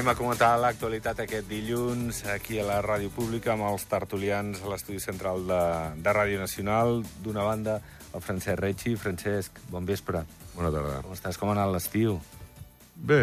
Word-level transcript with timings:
Anem 0.00 0.14
a 0.14 0.16
comentar 0.16 0.54
l'actualitat 0.56 1.18
aquest 1.20 1.44
dilluns 1.44 2.22
aquí 2.32 2.56
a 2.56 2.64
la 2.64 2.78
Ràdio 2.80 3.10
Pública 3.12 3.50
amb 3.52 3.66
els 3.68 3.84
tertulians 3.84 4.62
a 4.64 4.70
l'estudi 4.72 4.96
central 4.96 5.44
de, 5.44 5.60
de 6.00 6.14
Ràdio 6.16 6.40
Nacional. 6.40 7.02
D'una 7.20 7.44
banda, 7.44 7.76
el 8.16 8.24
Francesc 8.24 8.62
Retxi. 8.64 8.96
Francesc, 8.96 9.60
bon 9.68 9.84
vespre. 9.84 10.24
Bona 10.56 10.72
tarda. 10.72 11.02
Com 11.04 11.12
estàs? 11.12 11.36
Com 11.36 11.52
ha 11.52 11.58
anat 11.58 11.74
l'estiu? 11.76 12.16
Bé, 13.00 13.16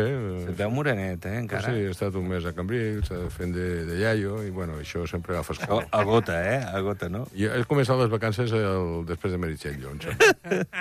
Et 0.50 0.56
veu 0.58 0.72
morenet, 0.74 1.22
eh, 1.26 1.30
eh, 1.36 1.40
encara? 1.44 1.62
sí, 1.70 1.84
he 1.86 1.92
estat 1.92 2.16
un 2.18 2.26
mes 2.28 2.44
a 2.50 2.52
Cambrils 2.58 3.12
eh, 3.14 3.20
fent 3.30 3.52
de, 3.54 3.66
de 3.86 3.98
iaio, 4.02 4.40
i 4.42 4.50
bueno, 4.50 4.80
això 4.82 5.04
sempre 5.08 5.36
agafa 5.36 5.54
A, 5.54 5.58
escola. 5.60 5.84
a 5.92 6.04
gota, 6.04 6.38
eh? 6.50 6.64
A 6.66 6.80
gota, 6.82 7.10
no? 7.14 7.28
I 7.38 7.46
he 7.46 7.62
començat 7.70 8.00
les 8.02 8.10
vacances 8.10 8.52
el, 8.58 9.06
després 9.06 9.36
de 9.36 9.40
Meritxell, 9.44 9.86
em 9.92 10.00
sembla. 10.02 10.32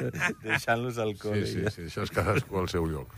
Deixant-los 0.47 0.97
al 1.05 1.13
Sí, 1.13 1.21
col·le. 1.27 1.45
sí, 1.47 1.67
sí, 1.75 1.85
això 1.91 2.07
és 2.09 2.15
cadascú 2.17 2.59
al 2.63 2.71
seu 2.73 2.89
lloc. 2.89 3.13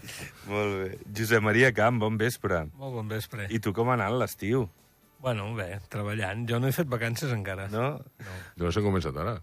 Molt 0.50 0.74
bé. 0.82 0.90
Josep 1.14 1.46
Maria 1.46 1.70
Camp, 1.72 2.02
bon 2.02 2.18
vespre. 2.18 2.64
Molt 2.74 2.98
bon 2.98 3.08
vespre. 3.14 3.46
I... 3.46 3.54
I 3.56 3.62
tu 3.62 3.72
com 3.76 3.88
ha 3.92 3.94
anat 4.00 4.18
l'estiu? 4.18 4.66
Bueno, 5.18 5.48
bé, 5.56 5.80
treballant. 5.90 6.44
Jo 6.46 6.60
no 6.62 6.68
he 6.68 6.74
fet 6.74 6.86
vacances 6.90 7.32
encara. 7.34 7.66
No? 7.72 7.88
Jo 8.54 8.68
no 8.68 8.70
sé 8.74 8.82
com 8.84 8.94
he 8.94 9.00
començat 9.00 9.16
ara. 9.18 9.34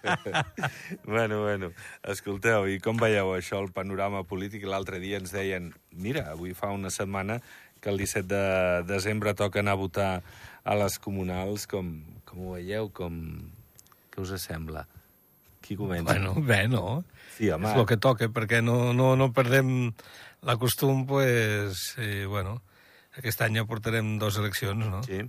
bueno, 1.14 1.42
bueno. 1.44 1.72
Escolteu, 2.14 2.64
i 2.72 2.78
com 2.80 2.96
veieu 3.00 3.34
això, 3.36 3.60
el 3.60 3.68
panorama 3.76 4.24
polític? 4.24 4.64
L'altre 4.64 5.02
dia 5.02 5.20
ens 5.20 5.34
deien, 5.36 5.68
mira, 5.92 6.30
avui 6.32 6.56
fa 6.56 6.72
una 6.72 6.90
setmana 6.94 7.42
que 7.82 7.92
el 7.92 8.00
17 8.00 8.24
de 8.32 8.82
desembre 8.88 9.36
toca 9.36 9.60
anar 9.60 9.76
a 9.76 9.82
votar 9.82 10.10
a 10.64 10.78
les 10.80 10.96
comunals. 11.02 11.68
Com, 11.68 11.92
com 12.24 12.48
ho 12.48 12.56
veieu? 12.56 12.88
Com... 12.96 13.20
Què 14.12 14.24
us 14.24 14.32
sembla? 14.40 14.86
Qui 15.62 15.76
comença? 15.76 16.08
Bueno, 16.08 16.34
bé, 16.48 16.64
no? 16.68 17.02
sí, 17.36 17.50
home. 17.52 17.68
És 17.68 17.78
el 17.78 17.86
que 17.88 18.00
toca, 18.00 18.28
perquè 18.32 18.60
no, 18.64 18.92
no, 18.96 19.12
no 19.20 19.30
perdem 19.36 19.92
la 20.48 20.56
costum, 20.60 21.06
pues, 21.06 21.92
eh, 21.98 22.24
bueno, 22.28 22.60
aquest 23.18 23.42
any 23.44 23.60
ja 23.60 23.66
portarem 23.68 24.16
dues 24.18 24.38
eleccions, 24.40 24.86
no? 24.88 25.02
Sí, 25.06 25.20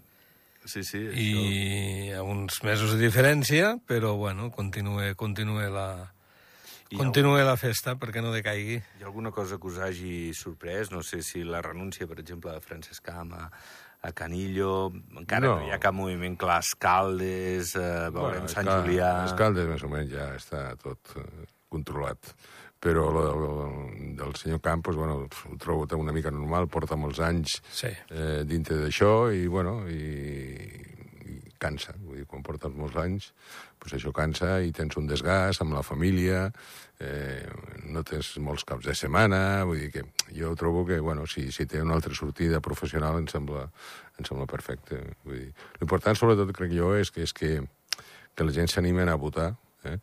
sí, 0.66 0.84
sí. 0.88 1.04
Això... 1.12 1.46
I 1.46 2.12
a 2.18 2.24
uns 2.24 2.62
mesos 2.64 2.96
de 2.96 3.02
diferència, 3.04 3.78
però, 3.88 4.16
bueno, 4.20 4.52
continue, 4.52 5.14
continue 5.16 5.70
la... 5.70 5.88
I 6.94 6.98
Continue 7.00 7.42
la 7.42 7.56
festa 7.58 7.96
perquè 7.98 8.22
no 8.22 8.30
decaigui. 8.30 8.76
Hi 9.00 9.02
ha 9.02 9.08
alguna 9.10 9.32
cosa 9.34 9.58
que 9.58 9.66
us 9.66 9.80
hagi 9.82 10.34
sorprès? 10.38 10.92
No 10.94 11.02
sé 11.02 11.24
si 11.26 11.42
la 11.44 11.62
renúncia, 11.66 12.06
per 12.06 12.20
exemple, 12.22 12.52
de 12.54 12.62
Francesc 12.62 13.02
Camp 13.08 13.32
a, 13.34 13.48
a 14.04 14.12
Canillo... 14.14 14.92
Encara 15.18 15.48
no. 15.48 15.56
No. 15.58 15.66
hi 15.66 15.74
ha 15.74 15.80
cap 15.82 15.96
moviment 15.98 16.36
clar. 16.38 16.60
Escaldes, 16.62 17.74
eh, 17.80 18.12
veurem 18.14 18.46
Sant 18.46 18.68
Escal- 18.68 18.84
Julià... 18.84 19.10
Escaldes, 19.26 19.72
més 19.72 19.88
o 19.88 19.90
menys, 19.90 20.14
ja 20.14 20.28
està 20.38 20.62
tot 20.84 21.16
eh, 21.18 21.26
controlat. 21.74 22.30
Però 22.84 23.06
lo, 23.16 23.22
lo, 23.40 23.52
del 24.20 24.36
senyor 24.36 24.60
Campos, 24.60 24.98
bueno, 25.00 25.22
ho 25.24 25.58
trobo 25.58 25.88
una 25.96 26.12
mica 26.12 26.32
normal, 26.32 26.68
porta 26.68 26.98
molts 27.00 27.22
anys 27.24 27.62
Sí. 27.72 27.88
eh, 28.12 28.44
dintre 28.44 28.76
d'això 28.82 29.32
i, 29.32 29.46
bueno, 29.48 29.86
i, 29.88 30.68
i 31.32 31.38
cansa. 31.58 31.96
Vull 32.04 32.18
dir, 32.20 32.26
quan 32.28 32.44
portes 32.44 32.74
molts 32.76 32.98
anys, 33.00 33.30
pues 33.80 33.96
això 33.96 34.12
cansa 34.16 34.58
i 34.64 34.74
tens 34.76 34.98
un 35.00 35.08
desgast 35.08 35.64
amb 35.64 35.74
la 35.78 35.84
família, 35.84 36.50
eh, 37.00 37.48
no 37.88 38.04
tens 38.04 38.34
molts 38.44 38.66
caps 38.68 38.90
de 38.90 38.96
setmana, 39.00 39.64
vull 39.64 39.80
dir 39.80 39.90
que 39.92 40.04
jo 40.36 40.52
trobo 40.60 40.84
que, 40.86 41.00
bueno, 41.00 41.24
si, 41.28 41.50
si 41.56 41.66
té 41.66 41.80
una 41.82 41.96
altra 41.96 42.14
sortida 42.16 42.60
professional 42.60 43.16
em 43.20 43.30
sembla, 43.32 43.64
em 44.20 44.28
sembla 44.28 44.46
perfecte. 44.46 45.00
Vull 45.24 45.40
dir, 45.40 45.54
l'important, 45.80 46.20
sobretot, 46.20 46.52
crec 46.56 46.76
jo, 46.76 46.92
és 47.00 47.12
que, 47.16 47.24
és 47.24 47.32
que, 47.32 47.54
que 48.36 48.44
la 48.48 48.52
gent 48.56 48.68
s'animen 48.72 49.08
a 49.08 49.16
votar, 49.16 49.54
eh? 49.88 49.98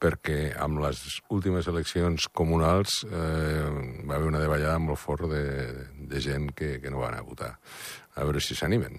Perquè 0.00 0.54
amb 0.56 0.80
les 0.80 1.00
últimes 1.28 1.66
eleccions 1.68 2.26
comunals 2.32 3.02
eh, 3.04 3.68
va 4.08 4.16
haver 4.16 4.30
una 4.30 4.40
davallada 4.40 4.78
molt 4.80 4.98
fort 4.98 5.26
de, 5.28 5.44
de 6.10 6.20
gent 6.24 6.50
que, 6.56 6.78
que 6.80 6.90
no 6.90 7.02
va 7.02 7.10
anar 7.10 7.20
a 7.20 7.26
votar. 7.28 7.50
A 8.16 8.24
veure 8.24 8.40
si 8.40 8.56
s'animen. 8.56 8.96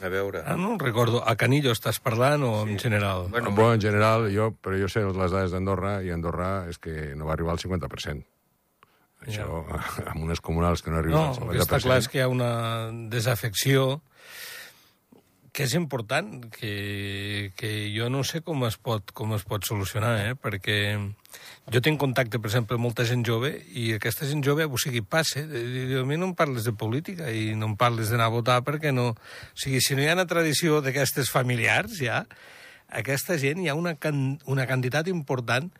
A 0.00 0.08
veure... 0.08 0.44
Ah, 0.46 0.54
no 0.56 0.76
recordo. 0.78 1.20
A 1.26 1.34
Canillo 1.36 1.72
estàs 1.74 1.98
parlant 2.00 2.44
o 2.46 2.52
en 2.64 2.78
general? 2.78 3.26
Bueno, 3.32 3.50
Bueno, 3.50 3.74
en 3.74 3.80
general, 3.82 4.28
jo, 4.34 4.52
però 4.62 4.78
jo 4.78 4.88
sé 4.88 5.02
les 5.04 5.32
dades 5.34 5.50
d'Andorra, 5.52 5.98
i 6.06 6.12
Andorra 6.14 6.68
és 6.70 6.78
que 6.78 7.14
no 7.18 7.26
va 7.26 7.34
arribar 7.34 7.56
al 7.56 7.62
50%. 7.62 8.22
Això, 9.26 9.48
amb 10.12 10.22
unes 10.22 10.38
comunals 10.40 10.80
que 10.86 10.92
no 10.94 11.00
arriben 11.00 11.18
No, 11.18 11.32
al 11.34 11.50
el 11.50 11.58
que 11.58 11.64
50%. 11.64 11.66
està 11.66 11.80
clar 11.82 11.98
és 11.98 12.08
que 12.08 12.20
hi 12.20 12.22
ha 12.22 12.28
una 12.30 12.50
desafecció 13.10 13.88
que 15.58 15.66
és 15.66 15.72
important, 15.74 16.44
que, 16.54 17.50
que 17.58 17.68
jo 17.90 18.06
no 18.14 18.20
sé 18.22 18.44
com 18.46 18.60
es 18.68 18.76
pot, 18.78 19.10
com 19.10 19.32
es 19.34 19.42
pot 19.42 19.64
solucionar, 19.66 20.12
eh? 20.22 20.36
perquè 20.38 20.76
jo 21.74 21.80
tinc 21.82 21.98
contacte, 21.98 22.38
per 22.38 22.46
exemple, 22.52 22.78
amb 22.78 22.86
molta 22.86 23.02
gent 23.08 23.24
jove, 23.26 23.50
i 23.74 23.88
aquesta 23.96 24.28
gent 24.30 24.44
jove, 24.46 24.68
o 24.70 24.78
sigui, 24.78 25.02
passa, 25.02 25.42
a 25.42 26.04
mi 26.06 26.20
no 26.20 26.30
em 26.30 26.36
parles 26.38 26.68
de 26.68 26.76
política 26.78 27.32
i 27.34 27.56
no 27.58 27.72
em 27.72 27.74
parles 27.80 28.14
d'anar 28.14 28.30
a 28.30 28.34
votar 28.36 28.60
perquè 28.62 28.94
no... 28.94 29.08
O 29.18 29.58
sigui, 29.58 29.82
si 29.82 29.98
no 29.98 30.06
hi 30.06 30.06
ha 30.12 30.14
una 30.14 30.28
tradició 30.30 30.78
d'aquestes 30.78 31.34
familiars, 31.34 31.98
ja, 32.06 32.22
aquesta 33.02 33.34
gent 33.42 33.58
hi 33.64 33.72
ha 33.72 33.74
una, 33.74 33.96
can, 33.98 34.36
una 34.46 34.70
quantitat 34.70 35.10
important 35.10 35.72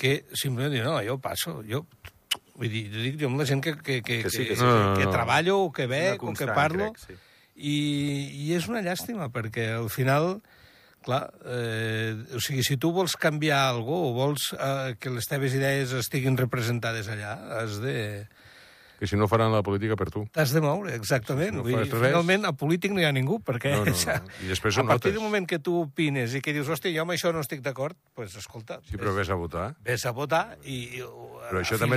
que 0.00 0.22
simplement 0.32 0.72
diu, 0.72 0.88
no, 0.88 0.96
jo 1.04 1.20
passo, 1.20 1.60
jo 1.68 1.84
Vull 2.60 2.68
dir, 2.68 2.88
jo 2.92 3.00
dic 3.00 3.14
jo 3.16 3.28
amb 3.30 3.40
la 3.40 3.44
gent 3.48 3.60
que, 3.64 3.72
que, 3.80 4.02
que, 4.04 4.22
Que 4.24 4.30
sí, 4.32 4.42
que 4.44 4.50
que, 4.50 4.56
sí. 4.56 4.60
que, 4.60 4.66
No, 4.68 4.80
no, 4.90 4.96
que 4.98 5.06
no. 5.08 5.12
treballo 5.14 5.54
o 5.64 5.72
que 5.72 5.86
veig 5.88 6.20
o 6.20 6.32
que 6.36 6.48
parlo, 6.48 6.90
crec, 6.92 7.04
sí. 7.06 7.29
I, 7.56 7.76
i 8.46 8.52
és 8.56 8.68
una 8.70 8.82
llàstima, 8.84 9.30
perquè 9.32 9.70
al 9.76 9.88
final, 9.92 10.36
clar, 11.06 11.22
eh, 11.44 12.14
o 12.36 12.42
sigui, 12.42 12.64
si 12.66 12.78
tu 12.80 12.92
vols 12.96 13.16
canviar 13.20 13.62
alguna 13.68 13.86
cosa 13.86 14.10
o 14.10 14.14
vols 14.16 14.50
eh, 14.56 14.94
que 15.00 15.12
les 15.14 15.28
teves 15.30 15.56
idees 15.56 15.94
estiguin 15.96 16.38
representades 16.40 17.10
allà, 17.10 17.36
has 17.60 17.80
de... 17.82 17.96
Que 19.00 19.08
si 19.08 19.16
no 19.16 19.24
faran 19.32 19.48
la 19.50 19.62
política 19.64 19.96
per 19.96 20.10
tu. 20.12 20.26
T'has 20.30 20.52
de 20.52 20.60
moure, 20.60 20.92
exactament. 20.94 21.54
No 21.56 21.62
Vull 21.64 21.86
finalment, 21.88 22.44
a 22.44 22.52
polític 22.52 22.92
no 22.92 23.00
hi 23.00 23.06
ha 23.08 23.12
ningú, 23.16 23.38
perquè... 23.40 23.72
No, 23.72 23.86
no, 23.88 23.94
no. 23.96 24.34
I 24.44 24.50
després 24.52 24.76
a 24.76 24.84
partir 24.84 25.08
notes. 25.10 25.14
del 25.16 25.22
moment 25.24 25.46
que 25.48 25.58
tu 25.58 25.78
opines 25.86 26.34
i 26.36 26.42
que 26.44 26.52
dius, 26.52 26.68
hòstia, 26.68 26.92
jo 26.92 27.06
amb 27.06 27.14
això 27.16 27.32
no 27.32 27.40
estic 27.40 27.62
d'acord, 27.64 27.96
doncs, 27.96 28.12
pues, 28.14 28.36
escolta, 28.36 28.76
Sí, 28.84 28.98
però 29.00 29.14
vés 29.16 29.30
a 29.32 29.38
votar. 29.40 29.70
vés 29.82 30.04
a 30.04 30.12
votar 30.12 30.58
i... 30.68 31.00
Però 31.50 31.62
això 31.64 31.78
també 31.80 31.96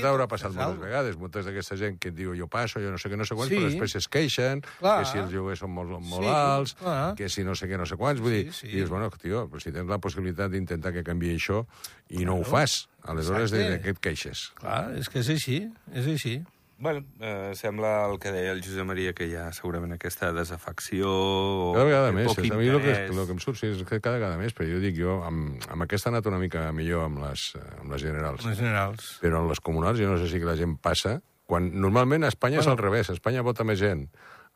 t'haurà 0.00 0.28
passat 0.30 0.54
moltes 0.54 0.78
vegades. 0.80 1.18
Moltes 1.20 1.44
d'aquesta 1.44 1.76
gent 1.76 1.98
que 2.00 2.08
et 2.08 2.16
diu 2.16 2.32
jo 2.38 2.46
passo, 2.48 2.78
jo 2.80 2.94
no 2.94 2.96
sé 3.02 3.10
què, 3.10 3.18
no 3.18 3.26
sé 3.26 3.34
quants, 3.34 3.50
Sí. 3.50 3.58
però 3.58 3.66
després 3.68 3.96
es 3.98 4.06
queixen 4.08 4.62
Clar. 4.78 5.00
que 5.02 5.10
si 5.10 5.18
els 5.18 5.32
lloguers 5.34 5.58
són 5.58 5.74
molt, 5.74 5.90
molt 5.98 6.22
Sí, 6.24 6.30
alts, 6.30 6.74
clar. 6.78 7.14
que 7.18 7.28
si 7.28 7.42
no 7.44 7.54
sé 7.58 7.66
què, 7.68 7.76
no 7.76 7.84
sé 7.90 7.98
quants. 8.00 8.20
Vull 8.22 8.32
Sí, 8.38 8.44
dir, 8.44 8.52
sí. 8.54 8.66
i 8.70 8.76
dius, 8.78 8.88
bueno, 8.88 9.10
tio, 9.20 9.48
però 9.50 9.60
si 9.60 9.72
tens 9.74 9.90
la 9.90 9.98
possibilitat 9.98 10.50
d'intentar 10.54 10.92
que 10.94 11.02
canvi 11.04 11.34
això 11.34 11.64
i 12.08 12.24
no 12.24 12.38
ho 12.38 12.44
fas, 12.46 12.86
aleshores 13.04 13.50
de, 13.50 13.60
Exacte. 13.64 13.76
de 13.76 13.84
què 13.84 13.94
et 13.96 14.00
queixes? 14.00 14.46
Clar, 14.60 14.80
és 14.98 15.08
que 15.08 15.20
és 15.20 15.28
així, 15.30 15.60
és 15.94 16.06
així. 16.06 16.40
Bueno, 16.80 17.02
eh, 17.20 17.52
sembla 17.60 18.06
el 18.08 18.18
que 18.18 18.30
deia 18.32 18.54
el 18.54 18.62
Josep 18.64 18.86
Maria, 18.88 19.12
que 19.12 19.26
hi 19.28 19.34
ha 19.36 19.50
segurament 19.52 19.92
aquesta 19.92 20.30
desafecció... 20.32 21.10
o 21.10 21.72
Cada 21.74 21.84
vegada 21.84 22.12
més. 22.16 22.30
poc 22.30 22.38
A 22.40 22.56
mi 22.56 22.70
el 22.72 22.80
que, 22.80 22.94
el 23.12 23.18
que 23.26 23.34
em 23.36 23.42
surt 23.42 23.58
sí, 23.60 23.68
és 23.74 23.82
que 23.84 23.98
cada 24.00 24.16
vegada 24.16 24.38
més, 24.40 24.54
però 24.56 24.64
jo 24.70 24.78
dic, 24.80 24.96
jo 24.96 25.18
amb, 25.26 25.60
amb 25.68 25.84
aquesta 25.84 26.08
ha 26.08 26.14
anat 26.14 26.30
una 26.30 26.38
mica 26.40 26.70
millor 26.72 27.04
amb 27.04 27.20
les, 27.26 27.50
amb 27.82 27.92
les 27.92 28.00
generals. 28.00 28.46
En 28.48 28.56
generals. 28.56 29.10
Però 29.20 29.42
en 29.44 29.50
les 29.52 29.60
comunals 29.60 30.00
jo 30.00 30.08
no 30.08 30.16
sé 30.22 30.30
si 30.32 30.40
la 30.40 30.56
gent 30.56 30.78
passa... 30.80 31.18
Quan, 31.50 31.64
normalment 31.82 32.22
a 32.22 32.28
Espanya 32.30 32.60
bueno. 32.60 32.70
és 32.70 32.72
al 32.72 32.78
revés, 32.78 33.08
a 33.10 33.14
Espanya 33.16 33.42
vota 33.42 33.64
més 33.66 33.80
gent 33.80 34.04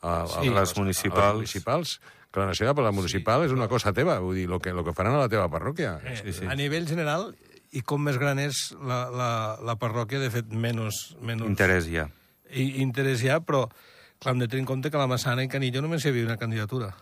a, 0.01 0.21
a, 0.23 0.27
Sí, 0.31 0.47
a 0.49 0.53
les 0.61 0.75
municipals. 0.79 1.19
a 1.19 1.27
les 1.27 1.41
municipals 1.43 1.97
que 2.31 2.39
la 2.41 2.47
nacional, 2.47 2.75
però 2.79 2.85
la 2.87 2.93
municipal 2.95 3.43
sí, 3.43 3.49
és 3.49 3.53
una 3.57 3.67
cosa 3.69 3.93
teva, 3.93 4.15
vull 4.23 4.37
dir, 4.39 4.45
el 4.47 4.61
que, 4.63 4.71
lo 4.73 4.85
que 4.87 4.95
faran 4.95 5.17
a 5.19 5.25
la 5.25 5.29
teva 5.29 5.49
parròquia. 5.51 5.97
Eh, 6.07 6.15
Sí, 6.23 6.33
sí. 6.39 6.47
A 6.47 6.55
nivell 6.55 6.87
general, 6.87 7.35
i 7.75 7.83
com 7.83 8.05
més 8.07 8.19
gran 8.21 8.39
és 8.43 8.69
la, 8.87 9.05
la, 9.11 9.31
la 9.67 9.75
parròquia, 9.81 10.21
de 10.23 10.31
fet, 10.31 10.53
menys, 10.55 11.17
menys 11.25 11.47
Interès 11.49 11.89
ja. 11.91 12.07
i, 12.51 12.83
interès 12.85 13.25
hi 13.25 13.33
ha, 13.35 13.41
però 13.43 13.67
clar, 13.69 14.35
hem 14.35 14.45
de 14.45 14.49
tenir 14.51 14.63
en 14.63 14.71
compte 14.71 14.93
que 14.93 15.01
a 15.01 15.03
la 15.03 15.11
Massana 15.11 15.45
i 15.45 15.51
Canillo 15.51 15.83
només 15.83 16.05
hi 16.05 16.13
havia 16.13 16.29
una 16.29 16.39
candidatura. 16.41 16.93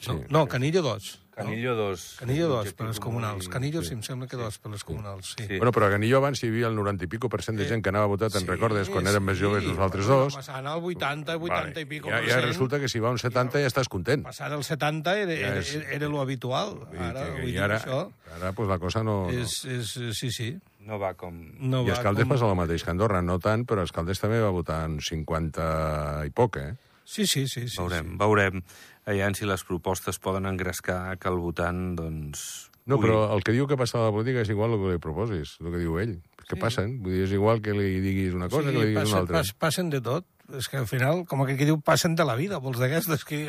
Sí. 0.00 0.10
No, 0.12 0.24
no 0.30 0.46
Canillo 0.48 0.82
dos. 0.82 1.18
Canillo 1.40 1.74
2. 1.74 2.16
Canillo 2.20 2.48
dos 2.48 2.72
per 2.76 2.86
les 2.90 2.98
comunals. 3.00 3.48
Canillo 3.48 3.80
sí, 3.80 3.94
em 3.96 4.02
sembla 4.04 4.26
que 4.28 4.36
dos 4.36 4.58
per 4.60 4.72
les 4.74 4.82
comunals, 4.84 5.30
sí. 5.32 5.46
Sí. 5.46 5.56
Bueno, 5.56 5.72
però 5.72 5.86
a 5.88 5.92
Canillo 5.94 6.18
abans 6.18 6.42
hi 6.42 6.50
havia 6.50 6.68
el 6.68 6.76
90 6.76 7.06
i 7.06 7.08
pico 7.08 7.30
per 7.32 7.40
cent 7.46 7.56
de 7.56 7.64
gent 7.68 7.80
que 7.84 7.88
anava 7.92 8.08
a 8.08 8.12
votar, 8.12 8.28
te'n 8.34 8.44
recordes, 8.48 8.90
quan 8.92 9.08
érem 9.08 9.24
més 9.24 9.38
joves 9.40 9.64
nosaltres 9.64 10.04
bueno, 10.04 10.26
dos. 10.26 10.36
La 10.36 10.42
Massana 10.42 10.74
el 10.76 10.84
80, 10.90 11.36
80 11.38 11.80
i 11.80 11.88
pico 11.88 12.10
ja, 12.10 12.18
per 12.18 12.28
ja 12.28 12.34
cent. 12.40 12.48
resulta 12.50 12.80
que 12.82 12.90
si 12.92 13.00
va 13.00 13.14
un 13.14 13.22
70 13.22 13.62
ja 13.62 13.70
estàs 13.70 13.88
content. 13.88 14.26
Passar 14.26 14.50
el 14.52 14.64
70 14.66 15.16
era, 15.22 15.38
Ja 15.38 15.54
era, 15.54 15.62
és- 15.64 15.86
era, 15.96 16.08
lo 16.12 16.20
habitual. 16.20 16.76
Ara, 16.98 17.24
que- 17.30 17.40
vull 17.40 17.54
I 17.54 17.56
ara, 17.56 17.80
això 17.80 18.02
ara 18.36 18.52
pues, 18.52 18.68
la 18.68 18.78
cosa 18.78 19.02
no... 19.02 19.30
no. 19.30 19.32
és, 19.32 19.64
és, 19.64 19.96
sí, 20.18 20.30
sí. 20.30 20.50
No 20.84 20.98
va 20.98 21.14
com... 21.14 21.40
No 21.60 21.84
I 21.86 21.90
va 21.90 21.96
Escaldes 21.96 22.24
com... 22.26 22.36
passa 22.36 22.48
el 22.50 22.56
mateix 22.58 22.84
que 22.84 22.90
Andorra, 22.92 23.22
no 23.22 23.38
tant, 23.38 23.64
però 23.64 23.84
Escaldes 23.86 24.20
també 24.20 24.40
va 24.44 24.50
votar 24.52 24.84
en 24.88 25.00
50 25.00 26.26
i 26.26 26.30
poc, 26.36 26.56
eh? 26.60 26.74
Sí, 27.04 27.26
sí, 27.26 27.48
sí. 27.48 27.68
sí, 27.68 27.76
veurem, 27.80 28.12
sí. 28.12 28.18
veurem. 28.20 28.62
Aviam 29.10 29.34
si 29.34 29.46
les 29.48 29.64
propostes 29.66 30.20
poden 30.22 30.46
engrescar 30.46 31.16
que 31.18 31.28
el 31.30 31.38
votant, 31.42 31.96
doncs... 31.98 32.70
No, 32.86 32.96
pugui- 32.96 33.10
però 33.10 33.34
el 33.34 33.42
que 33.46 33.52
diu 33.54 33.66
que 33.70 33.76
passa 33.78 33.98
a 34.00 34.06
la 34.06 34.12
política 34.14 34.42
és 34.44 34.50
igual 34.50 34.72
el 34.76 34.80
que 34.82 34.92
li 34.94 35.00
proposis, 35.02 35.56
el 35.60 35.70
que 35.74 35.80
diu 35.82 35.98
ell. 36.00 36.16
Que 36.46 36.56
Sí. 36.56 36.60
passen, 36.62 36.96
vull 37.02 37.12
dir, 37.14 37.24
és 37.28 37.32
igual 37.36 37.60
que 37.62 37.74
li 37.76 38.00
diguis 38.02 38.34
una 38.34 38.48
cosa 38.50 38.70
que 38.70 38.78
li 38.78 38.86
diguis 38.90 39.02
passen, 39.04 39.12
una 39.12 39.20
altra. 39.22 39.36
pas- 39.38 39.52
passen 39.54 39.90
de 39.90 40.00
tot. 40.00 40.24
És 40.58 40.68
que 40.68 40.76
al 40.78 40.86
final, 40.86 41.24
com 41.28 41.44
que 41.46 41.52
aquí 41.54 41.64
diu, 41.68 41.78
passen 41.80 42.14
de 42.18 42.24
la 42.24 42.34
vida, 42.38 42.58
molts 42.60 42.80
d'aquestes, 42.80 43.24
que 43.24 43.44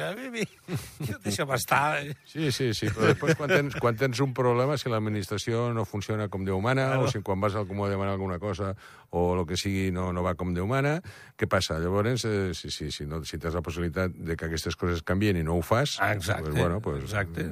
deixa'm 1.23 1.51
estar. 1.55 2.01
eh? 2.05 2.15
Sí, 2.25 2.51
sí, 2.51 2.73
sí, 2.73 2.89
però 2.93 3.09
després 3.11 3.35
quan 3.39 3.49
tens, 3.51 3.75
quan 3.81 3.97
tens 3.97 4.19
un 4.23 4.33
problema, 4.37 4.77
si 4.77 4.89
l'administració 4.91 5.71
no 5.73 5.85
funciona 5.85 6.27
com 6.29 6.45
Déu 6.45 6.59
mana, 6.61 6.87
Claro. 6.91 7.05
o 7.05 7.11
si 7.11 7.21
quan 7.21 7.39
vas 7.41 7.55
al 7.55 7.67
comú 7.67 7.85
a 7.85 7.89
demanar 7.89 8.13
alguna 8.13 8.39
cosa 8.39 8.75
o 9.11 9.39
el 9.39 9.45
que 9.47 9.57
sigui 9.57 9.91
no, 9.91 10.11
no 10.13 10.23
va 10.23 10.35
com 10.35 10.53
Déu 10.53 10.67
mana, 10.67 11.01
què 11.37 11.47
passa? 11.47 11.79
Llavors, 11.79 12.25
eh, 12.25 12.53
si, 12.53 12.71
si, 12.71 12.91
si, 12.91 13.05
no, 13.05 13.23
si 13.25 13.37
tens 13.37 13.53
la 13.55 13.61
possibilitat 13.61 14.11
de 14.15 14.35
que 14.37 14.45
aquestes 14.45 14.75
coses 14.75 15.03
canvien 15.03 15.37
i 15.37 15.43
no 15.43 15.55
ho 15.57 15.61
fas, 15.61 15.97
Ah, 15.99 16.13
exacte, 16.13 16.49
pues, 16.49 16.55
bueno, 16.59 16.81
pues, 16.81 17.03
exacte. 17.03 17.51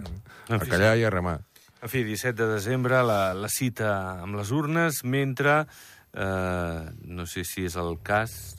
a 0.50 0.60
callar 0.60 0.98
i 0.98 1.04
a 1.04 1.10
remar. 1.10 1.42
En 1.82 1.88
fi, 1.88 2.04
17 2.04 2.36
de 2.44 2.54
desembre, 2.58 3.02
la, 3.08 3.34
la 3.34 3.48
cita 3.48 4.20
amb 4.22 4.36
les 4.36 4.52
urnes, 4.52 5.04
mentre, 5.06 5.66
eh, 6.14 6.90
no 7.08 7.26
sé 7.26 7.46
si 7.48 7.64
és 7.66 7.76
el 7.80 8.00
cas, 8.04 8.58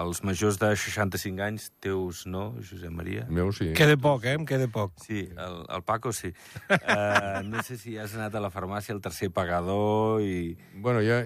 els 0.00 0.22
majors 0.26 0.58
de 0.60 0.70
65 0.76 1.42
anys, 1.44 1.68
teus 1.82 2.22
no, 2.30 2.50
Josep 2.62 2.92
Maria? 2.94 3.26
Meu, 3.28 3.50
sí. 3.56 3.70
Queda 3.76 3.96
poc, 4.00 4.24
eh? 4.28 4.36
Em 4.38 4.46
queda 4.48 4.68
poc. 4.72 4.94
Sí, 5.02 5.24
el, 5.30 5.56
el 5.66 5.84
Paco 5.86 6.12
sí. 6.16 6.32
Uh, 6.70 7.40
no 7.46 7.64
sé 7.66 7.78
si 7.80 7.96
has 7.98 8.14
anat 8.18 8.36
a 8.36 8.42
la 8.42 8.52
farmàcia, 8.54 8.94
el 8.94 9.02
tercer 9.04 9.30
pagador 9.34 10.22
i... 10.24 10.54
Bueno, 10.74 11.02
ja 11.06 11.20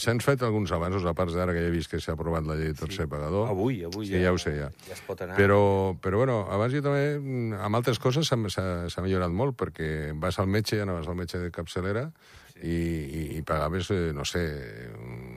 s'han 0.00 0.22
fet 0.24 0.44
alguns 0.46 0.72
avanços, 0.74 1.06
a 1.08 1.14
part 1.16 1.34
d'ara 1.34 1.56
que 1.56 1.64
ja 1.64 1.72
he 1.72 1.74
vist 1.74 1.92
que 1.92 2.00
s'ha 2.02 2.14
aprovat 2.14 2.46
la 2.48 2.58
llei 2.60 2.72
de 2.72 2.78
tercer 2.78 3.08
pagador. 3.10 3.48
Avui, 3.50 3.82
avui 3.86 4.08
Sí, 4.08 4.20
ja 4.22 4.32
ho 4.34 4.38
sé, 4.40 4.54
ja. 4.60 4.70
Ja 4.88 4.94
es 4.96 5.02
pot 5.06 5.20
anar. 5.24 5.38
Però, 5.40 5.60
però 6.02 6.22
bueno, 6.22 6.40
abans 6.54 6.74
jo 6.74 6.84
també, 6.84 7.18
amb 7.58 7.80
altres 7.80 8.00
coses 8.02 8.30
s'ha 8.30 9.04
millorat 9.04 9.34
molt, 9.34 9.58
perquè 9.58 10.14
vas 10.20 10.38
al 10.38 10.50
metge, 10.50 10.78
ja 10.78 10.86
anaves 10.86 11.10
al 11.10 11.18
metge 11.18 11.42
de 11.42 11.52
capçalera, 11.54 12.08
i, 12.62 12.70
i, 12.70 13.22
i 13.38 13.42
pagaves, 13.42 13.90
eh, 13.90 14.12
no 14.14 14.24
sé, 14.24 14.44
mm, 14.94 15.33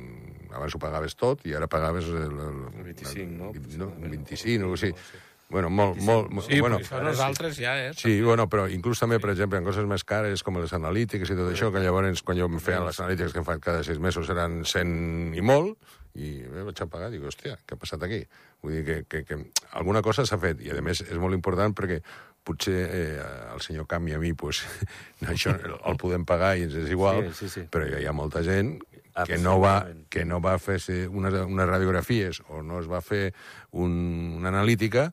abans 0.58 0.76
ho 0.76 0.82
pagaves 0.82 1.16
tot, 1.16 1.46
i 1.48 1.56
ara 1.58 1.70
pagaves... 1.72 2.10
El, 2.10 2.36
el, 2.50 2.60
El 2.74 2.92
25, 2.92 3.32
no? 3.38 3.54
no? 3.86 3.90
25, 4.10 4.74
o 4.74 4.78
sigui... 4.84 5.24
Bueno, 5.50 5.70
molt, 5.72 5.96
molt... 6.04 6.28
molt 6.28 6.50
Sí, 6.50 6.60
bueno, 6.60 6.76
bueno, 6.76 6.84
això 6.84 7.00
nosaltres 7.00 7.56
ja, 7.56 7.78
eh? 7.80 7.92
Sí, 7.96 8.18
bueno, 8.20 8.50
però 8.52 8.66
inclús 8.68 9.00
també, 9.00 9.16
per 9.24 9.32
exemple, 9.32 9.62
en 9.62 9.68
coses 9.68 9.86
més 9.88 10.04
cares 10.04 10.44
com 10.44 10.58
les 10.60 10.74
analítiques 10.76 11.32
i 11.32 11.38
tot 11.40 11.54
això, 11.54 11.70
que 11.72 11.80
llavors, 11.80 12.20
quan 12.28 12.36
jo 12.36 12.50
em 12.52 12.60
feien 12.60 12.84
les 12.84 13.00
analítiques 13.00 13.32
que 13.32 13.40
em 13.40 13.48
fan 13.48 13.64
cada 13.64 13.86
sis 13.88 14.02
mesos 14.04 14.28
eren 14.34 14.66
100 14.68 15.38
i 15.40 15.46
molt, 15.46 15.78
i 16.20 16.34
bé, 16.52 16.66
vaig 16.68 16.82
a 16.84 16.90
pagar, 16.92 17.08
dic, 17.14 17.24
hòstia, 17.30 17.56
què 17.64 17.78
ha 17.78 17.80
passat 17.80 18.04
aquí? 18.04 18.20
Vull 18.66 18.76
dir 18.76 18.84
que, 18.84 18.98
que, 19.08 19.24
que 19.24 19.40
alguna 19.80 20.02
cosa 20.04 20.26
s'ha 20.28 20.40
fet, 20.42 20.60
i 20.66 20.74
a 20.74 20.84
més 20.84 21.06
és 21.06 21.16
molt 21.22 21.38
important 21.38 21.76
perquè 21.78 22.02
potser 22.48 22.78
eh, 22.84 23.24
el 23.54 23.64
senyor 23.64 23.88
Camp 23.88 24.08
i 24.08 24.16
a 24.16 24.20
mi, 24.20 24.34
pues, 24.36 24.66
això 25.32 25.56
el 25.56 26.00
podem 26.00 26.28
pagar 26.28 26.58
i 26.58 26.68
ens 26.68 26.76
és 26.80 26.92
igual, 26.92 27.24
Sí, 27.32 27.46
sí, 27.46 27.54
sí. 27.56 27.66
però 27.72 27.88
hi 27.88 28.08
ha 28.08 28.16
molta 28.16 28.44
gent 28.44 28.78
que 29.26 29.40
no 29.42 29.58
va, 29.64 29.88
que 30.10 30.26
no 30.26 30.42
va 30.44 30.58
fer 30.62 30.78
unes, 31.08 31.40
unes 31.48 31.68
radiografies 31.70 32.42
o 32.50 32.62
no 32.62 32.82
es 32.84 32.88
va 32.92 33.02
fer 33.02 33.32
un, 33.72 34.38
una 34.38 34.54
analítica 34.54 35.10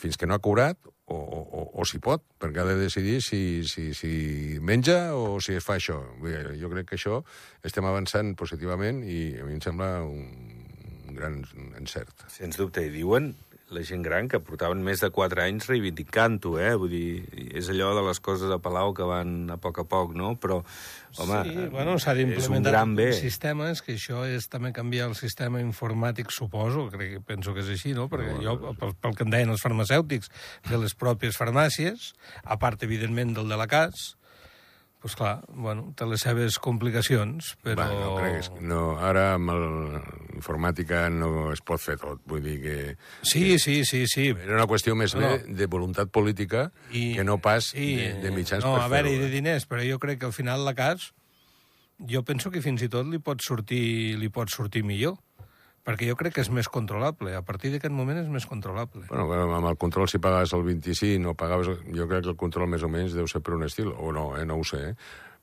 fins 0.00 0.16
que 0.16 0.28
no 0.28 0.36
ha 0.36 0.42
curat 0.42 0.78
o, 1.10 1.16
o, 1.16 1.40
o, 1.42 1.62
o 1.82 1.84
si 1.88 1.98
pot, 1.98 2.22
perquè 2.40 2.62
ha 2.62 2.68
de 2.68 2.76
decidir 2.78 3.18
si, 3.26 3.62
si, 3.66 3.90
si 3.98 4.12
menja 4.62 5.16
o 5.18 5.40
si 5.42 5.56
es 5.58 5.66
fa 5.66 5.76
això. 5.80 5.98
Dir, 6.22 6.54
jo 6.60 6.70
crec 6.70 6.92
que 6.92 6.98
això 7.00 7.20
estem 7.66 7.88
avançant 7.88 8.36
positivament 8.38 9.02
i 9.02 9.20
a 9.40 9.48
mi 9.48 9.58
em 9.58 9.62
sembla 9.64 9.90
un 10.06 11.16
gran 11.16 11.42
encert. 11.78 12.28
Sens 12.30 12.60
dubte, 12.60 12.86
i 12.86 12.94
diuen 12.94 13.32
la 13.74 13.82
gent 13.86 14.02
gran 14.02 14.28
que 14.30 14.40
portaven 14.42 14.82
més 14.84 15.02
de 15.02 15.10
4 15.14 15.42
anys 15.44 15.68
reivindicant-ho, 15.70 16.56
eh? 16.60 16.72
Vull 16.78 16.92
dir, 16.92 17.08
és 17.56 17.70
allò 17.72 17.92
de 17.96 18.04
les 18.08 18.20
coses 18.20 18.50
a 18.50 18.58
Palau 18.62 18.92
que 18.96 19.06
van 19.06 19.50
a 19.54 19.56
poc 19.62 19.80
a 19.82 19.86
poc, 19.88 20.14
no? 20.18 20.34
Però, 20.42 20.60
home, 21.18 21.40
sí, 21.46 21.66
bueno, 21.72 21.96
s'ha 22.02 22.14
d'implementar 22.18 22.84
sistemes, 23.18 23.82
que 23.86 23.96
això 23.98 24.24
és 24.28 24.50
també 24.50 24.74
canviar 24.76 25.10
el 25.10 25.16
sistema 25.18 25.62
informàtic, 25.62 26.34
suposo, 26.34 26.88
crec, 26.92 27.20
penso 27.26 27.54
que 27.54 27.64
és 27.64 27.72
així, 27.76 27.94
no? 27.96 28.08
Perquè 28.12 28.38
jo, 28.42 28.56
pel, 28.78 28.94
pel 29.00 29.18
que 29.18 29.26
em 29.26 29.34
deien 29.34 29.54
els 29.54 29.62
farmacèutics 29.62 30.32
de 30.68 30.80
les 30.82 30.96
pròpies 30.98 31.38
farmàcies, 31.38 32.12
a 32.44 32.58
part, 32.58 32.82
evidentment, 32.86 33.36
del 33.38 33.50
de 33.50 33.60
la 33.60 33.70
CAS, 33.70 34.14
doncs 35.00 35.14
clar, 35.16 35.38
bueno, 35.56 35.88
té 35.96 36.04
les 36.04 36.20
seves 36.20 36.58
complicacions, 36.60 37.54
però... 37.64 37.86
Bueno, 37.86 38.00
no 38.04 38.16
creguis, 38.20 38.50
no, 38.60 38.80
ara 39.00 39.30
amb 39.38 39.50
l'informàtica 39.54 41.06
no 41.12 41.50
es 41.54 41.62
pot 41.64 41.80
fer 41.80 41.96
tot. 42.00 42.20
Vull 42.28 42.42
dir 42.44 42.58
que 42.62 42.76
Sí, 43.22 43.58
sí, 43.58 43.78
sí, 43.88 44.04
sí. 44.06 44.28
era 44.34 44.58
una 44.58 44.66
qüestió 44.68 44.94
més 44.98 45.14
No. 45.14 45.20
bé 45.22 45.54
de 45.56 45.66
voluntat 45.66 46.10
política 46.12 46.70
que 46.92 47.24
no 47.24 47.38
pas 47.40 47.72
i, 47.74 47.94
de, 47.96 48.12
de 48.26 48.30
mitjans 48.34 48.64
no, 48.64 48.74
per 48.76 48.84
a 48.84 48.88
veure, 48.92 49.10
i 49.14 49.18
de 49.18 49.30
diners, 49.32 49.66
però 49.66 49.82
jo 49.86 49.98
crec 49.98 50.20
que 50.20 50.26
al 50.28 50.36
final 50.36 50.64
la 50.64 50.74
CAS, 50.74 51.12
jo 52.08 52.22
penso 52.24 52.50
que 52.50 52.62
fins 52.64 52.82
i 52.82 52.88
tot 52.88 53.06
li 53.08 53.18
pot 53.18 53.40
sortir, 53.44 54.16
li 54.20 54.28
pot 54.32 54.48
sortir 54.52 54.84
millor, 54.84 55.16
perquè 55.86 56.08
jo 56.10 56.16
crec 56.18 56.36
que 56.36 56.44
és 56.44 56.50
més 56.52 56.68
controlable. 56.68 57.32
A 57.36 57.42
partir 57.46 57.72
d'aquest 57.72 57.94
moment 57.94 58.20
és 58.20 58.28
més 58.32 58.46
controlable. 58.48 59.06
Bueno, 59.08 59.48
amb 59.56 59.70
el 59.70 59.78
control, 59.80 60.08
si 60.10 60.20
pagaves 60.22 60.54
el 60.56 60.66
25 60.66 61.32
o 61.32 61.36
pagaves... 61.38 61.72
Jo 61.96 62.06
crec 62.10 62.26
que 62.26 62.34
el 62.34 62.38
control 62.40 62.70
més 62.70 62.84
o 62.86 62.92
menys 62.92 63.16
deu 63.16 63.28
ser 63.30 63.42
per 63.44 63.56
un 63.56 63.66
estil, 63.66 63.90
o 63.90 64.12
no, 64.14 64.30
eh? 64.38 64.46
no 64.48 64.60
ho 64.60 64.66
sé, 64.66 64.92
eh? 64.92 64.94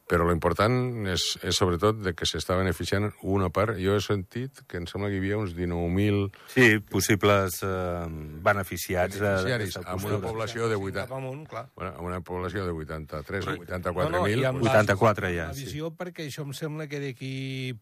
Però 0.08 0.24
l'important 0.24 1.04
és, 1.12 1.24
és 1.44 1.58
sobretot 1.60 1.98
de 2.00 2.14
que 2.16 2.24
s'està 2.24 2.56
beneficiant 2.56 3.10
una 3.28 3.50
part. 3.52 3.76
Jo 3.76 3.98
he 3.98 4.02
sentit 4.02 4.62
que 4.64 4.80
em 4.80 4.86
sembla 4.88 5.10
que 5.12 5.18
hi 5.18 5.20
havia 5.20 5.38
uns 5.42 5.52
19.000 5.58 6.30
Sí, 6.54 6.80
possibles 6.80 7.58
eh, 7.68 8.06
beneficiats 8.46 9.18
de- 9.20 9.26
beneficiaris 9.26 9.74
d'aquesta 9.76 9.92
amb 9.98 10.06
una 10.08 10.20
població 10.24 10.70
de 10.72 10.78
80... 10.80 11.04
Cap 11.10 11.18
amunt, 11.18 11.44
clar. 11.52 11.66
Bueno, 11.76 11.92
amb 11.98 12.08
una 12.08 12.22
població 12.22 12.64
de 12.64 12.72
83 12.72 13.48
o 13.48 13.58
No, 13.58 13.66
84.000... 13.66 14.16
no, 14.16 14.48
amb 14.54 14.64
84 14.64 15.34
ja, 15.36 15.50
La 15.52 15.54
sí. 15.60 15.66
visió, 15.68 15.92
perquè 15.92 16.30
això 16.30 16.48
em 16.48 16.56
sembla 16.56 16.88
que 16.88 17.02
d'aquí 17.04 17.34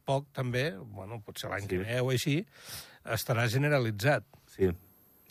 poc 0.06 0.32
també, 0.34 0.72
bueno, 0.80 1.22
potser 1.22 1.52
l'any 1.54 1.68
Sí. 1.68 1.76
que 1.76 1.84
ve 1.86 2.00
o 2.02 2.10
així, 2.10 2.40
estarà 3.06 3.46
generalitzat. 3.54 4.26
Sí. 4.50 4.72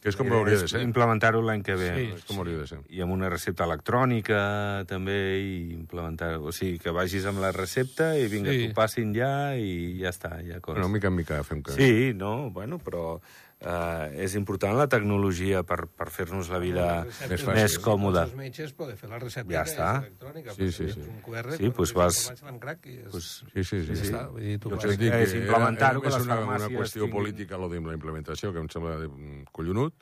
Que 0.05 0.11
és 0.13 0.17
com 0.21 0.29
hauria 0.37 0.59
de 0.61 0.69
ser. 0.69 0.83
Implementar-ho 0.85 1.41
l'any 1.41 1.63
que 1.65 1.73
ve. 1.81 1.87
Sí, 1.97 2.03
És 2.19 2.25
com 2.29 2.43
hauria 2.43 2.59
de 2.61 2.67
ser. 2.69 2.79
I 2.93 3.01
amb 3.01 3.15
una 3.15 3.31
recepta 3.33 3.65
electrònica, 3.65 4.85
també, 4.91 5.17
i 5.41 5.55
implementar... 5.73 6.35
O 6.45 6.53
sigui, 6.53 6.77
que 6.83 6.93
vagis 6.93 7.25
amb 7.31 7.41
la 7.41 7.55
recepta 7.57 8.11
i 8.21 8.29
vinga, 8.29 8.53
Sí. 8.53 8.67
t'ho 8.69 8.77
passin 8.77 9.15
ja 9.17 9.57
i 9.57 9.97
ja 10.03 10.13
està, 10.13 10.37
ja 10.45 10.61
coses. 10.61 10.77
Bueno, 10.83 10.93
mica 10.93 11.09
en 11.09 11.17
mica 11.17 11.41
fem 11.49 11.63
que... 11.65 11.73
Sí, 11.73 12.13
no, 12.15 12.51
bueno, 12.53 12.77
però 12.85 13.17
eh, 13.61 14.25
és 14.25 14.35
important 14.37 14.77
la 14.77 14.87
tecnologia 14.89 15.63
per, 15.63 15.87
per 15.87 16.09
fer-nos 16.11 16.49
la 16.53 16.59
vida 16.59 16.87
més 17.05 17.21
fàcil. 17.45 17.55
més 17.55 17.79
còmoda. 17.79 18.25
Els 18.29 18.35
metges 18.37 18.73
poden 18.73 18.97
fer 18.97 19.09
la 19.11 19.19
recepta 19.19 19.53
Ja 19.53 19.63
està. 19.65 19.91
és 20.01 20.09
electrònica. 20.09 20.55
Sí, 20.55 20.71
sí, 20.73 20.89
sí. 20.93 21.01
Un 21.01 21.21
QR, 21.25 21.57
Sí, 21.57 21.71
doncs 21.71 21.95
vas- 21.95 22.33
Crac, 22.61 22.87
i 22.87 22.99
és... 22.99 23.09
Pues, 23.11 23.45
Sí, 23.55 23.65
sí, 23.65 23.81
sí. 23.85 23.95
Ja 23.95 23.97
sí. 23.97 24.11
està, 24.11 24.27
vull 24.31 24.41
dir, 24.43 24.59
tu 24.61 24.71
Jo 24.71 24.77
vas- 24.77 24.99
dic 24.99 25.13
és 25.13 25.35
implementar-ho, 25.35 26.03
més 26.03 26.15
una, 26.21 26.41
una 26.41 26.69
qüestió 26.69 27.03
tinguin- 27.05 27.13
política, 27.13 27.57
lo 27.59 27.69
de 27.69 27.81
la 27.81 27.95
implementació, 27.95 28.53
que 28.53 28.59
em 28.61 28.69
sembla 28.69 28.99
mm, 29.09 29.45
collonut, 29.53 29.95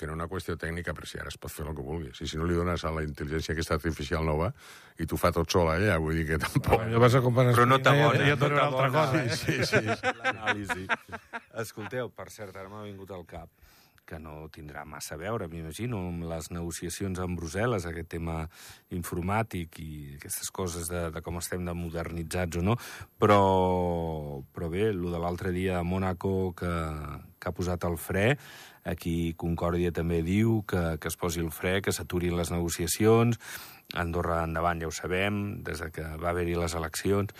que 0.00 0.06
era 0.08 0.14
una 0.16 0.24
qüestió 0.32 0.54
tècnica, 0.56 0.94
però 0.96 1.04
si 1.04 1.18
ara 1.20 1.28
es 1.28 1.36
pot 1.36 1.52
fer 1.52 1.66
el 1.68 1.74
que 1.76 1.84
vulguis. 1.84 2.22
I 2.24 2.28
si 2.30 2.38
no 2.40 2.46
li 2.48 2.54
dones 2.56 2.80
a 2.88 2.92
la 2.96 3.02
intel·ligència 3.04 3.52
aquesta 3.52 3.76
artificial 3.76 4.24
nova 4.24 4.48
i 4.96 5.04
tu 5.10 5.18
fa 5.20 5.28
tot 5.36 5.52
sola 5.52 5.74
ella, 5.76 5.98
vull 6.00 6.16
dir 6.16 6.24
que 6.30 6.38
tampoc... 6.40 6.86
Jo 6.88 7.02
vas 7.02 7.16
a 7.18 7.20
comprar 7.20 7.50
Però 7.52 7.66
no 7.68 7.78
t'abona, 7.84 8.16
Ja, 8.16 8.30
ja 8.30 8.38
et 8.38 8.40
no 8.40 8.48
una 8.48 8.62
altra 8.70 8.88
t'abona. 8.88 9.04
cosa. 9.04 9.24
Eh? 9.24 9.36
Sí, 9.36 9.58
sí. 9.68 10.14
l'anàlisi. 10.22 10.86
Escolteu, 11.60 12.08
per 12.16 12.30
cert, 12.32 12.56
ara 12.56 12.72
m'ha 12.72 12.86
vingut 12.88 13.12
al 13.12 13.26
cap 13.28 13.52
que 14.10 14.18
no 14.18 14.48
tindrà 14.50 14.82
massa 14.88 15.14
a 15.14 15.20
veure, 15.20 15.46
m'imagino, 15.50 16.02
amb 16.10 16.26
les 16.32 16.50
negociacions 16.50 17.20
amb 17.22 17.38
Brussel·les, 17.38 17.86
aquest 17.86 18.10
tema 18.16 18.40
informàtic 18.96 19.78
i 19.82 19.90
aquestes 20.18 20.50
coses 20.54 20.90
de, 20.90 21.06
de 21.14 21.22
com 21.22 21.38
estem 21.38 21.62
de 21.68 21.76
modernitzats 21.78 22.58
o 22.58 22.64
no, 22.66 22.76
però, 23.22 23.40
però 24.50 24.70
bé, 24.72 24.88
el 24.90 25.06
de 25.14 25.22
l'altre 25.22 25.54
dia 25.54 25.78
a 25.78 25.86
Mónaco 25.86 26.52
que, 26.58 26.74
que 27.38 27.50
ha 27.50 27.56
posat 27.56 27.86
el 27.86 27.98
fre, 28.02 28.32
aquí 28.90 29.34
Concòrdia 29.38 29.92
també 29.94 30.24
diu 30.26 30.64
que, 30.66 30.96
que 30.98 31.12
es 31.12 31.18
posi 31.20 31.44
el 31.44 31.52
fre, 31.54 31.78
que 31.84 31.94
s'aturin 31.94 32.34
les 32.38 32.50
negociacions, 32.50 33.38
Andorra 33.98 34.44
endavant 34.46 34.78
ja 34.82 34.88
ho 34.88 34.94
sabem, 34.94 35.62
des 35.66 35.80
de 35.82 35.90
que 35.94 36.04
va 36.22 36.30
haver-hi 36.30 36.54
les 36.54 36.74
eleccions. 36.78 37.32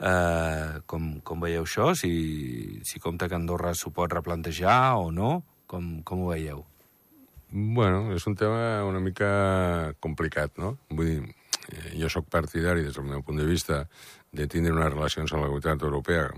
Eh, 0.00 0.80
com, 0.88 1.10
com 1.20 1.44
veieu 1.44 1.66
això? 1.66 1.90
Si, 1.92 2.80
si 2.88 3.00
compta 3.04 3.28
que 3.28 3.36
Andorra 3.36 3.74
s'ho 3.76 3.92
pot 3.92 4.12
replantejar 4.12 4.96
o 4.96 5.10
no? 5.12 5.42
Com, 5.70 6.00
com 6.06 6.24
ho 6.24 6.32
veieu? 6.32 6.64
Bueno, 7.50 8.08
és 8.14 8.26
un 8.26 8.34
tema 8.38 8.82
una 8.86 9.02
mica 9.02 9.28
complicat, 10.02 10.56
no? 10.58 10.76
Vull 10.90 11.10
dir, 11.10 11.34
eh, 11.70 11.92
jo 11.98 12.10
sóc 12.10 12.26
partidari, 12.30 12.82
des 12.86 12.96
del 12.96 13.06
meu 13.06 13.22
punt 13.26 13.38
de 13.38 13.46
vista, 13.46 13.84
de 14.32 14.46
tindre 14.50 14.74
unes 14.74 14.90
relacions 14.90 15.32
amb 15.32 15.44
la 15.44 15.50
comunitat 15.50 15.86
europea 15.86 16.28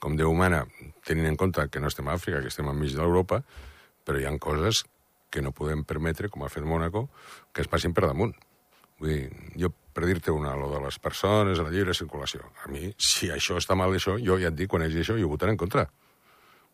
com 0.00 0.16
Déu 0.16 0.32
humana, 0.32 0.64
tenint 1.04 1.28
en 1.28 1.36
compte 1.36 1.66
que 1.68 1.80
no 1.80 1.90
estem 1.92 2.08
a 2.08 2.16
Àfrica, 2.16 2.40
que 2.40 2.48
estem 2.48 2.68
enmig 2.72 2.94
de 2.96 3.04
l'Europa, 3.04 3.42
però 4.04 4.20
hi 4.20 4.24
han 4.28 4.40
coses 4.40 4.82
que 5.30 5.42
no 5.44 5.52
podem 5.52 5.84
permetre, 5.84 6.30
com 6.32 6.42
ha 6.42 6.50
fet 6.50 6.64
Mònaco, 6.64 7.06
que 7.52 7.62
es 7.62 7.68
passin 7.68 7.92
per 7.94 8.08
damunt. 8.08 8.32
Vull 9.00 9.12
dir, 9.12 9.28
jo, 9.60 9.70
per 9.92 10.08
dir-te 10.08 10.32
una, 10.32 10.56
lo 10.56 10.70
de 10.72 10.80
les 10.86 10.98
persones, 10.98 11.60
la 11.60 11.70
lliure 11.72 11.94
circulació. 11.94 12.48
A 12.64 12.72
mi, 12.72 12.90
si 12.96 13.30
això 13.30 13.60
està 13.60 13.76
mal, 13.76 13.92
això, 13.94 14.16
jo 14.18 14.40
ja 14.40 14.48
et 14.48 14.56
dic, 14.56 14.72
quan 14.72 14.84
hagi 14.84 15.04
això, 15.04 15.20
jo 15.20 15.28
votaré 15.28 15.52
en 15.52 15.60
contra. 15.60 15.86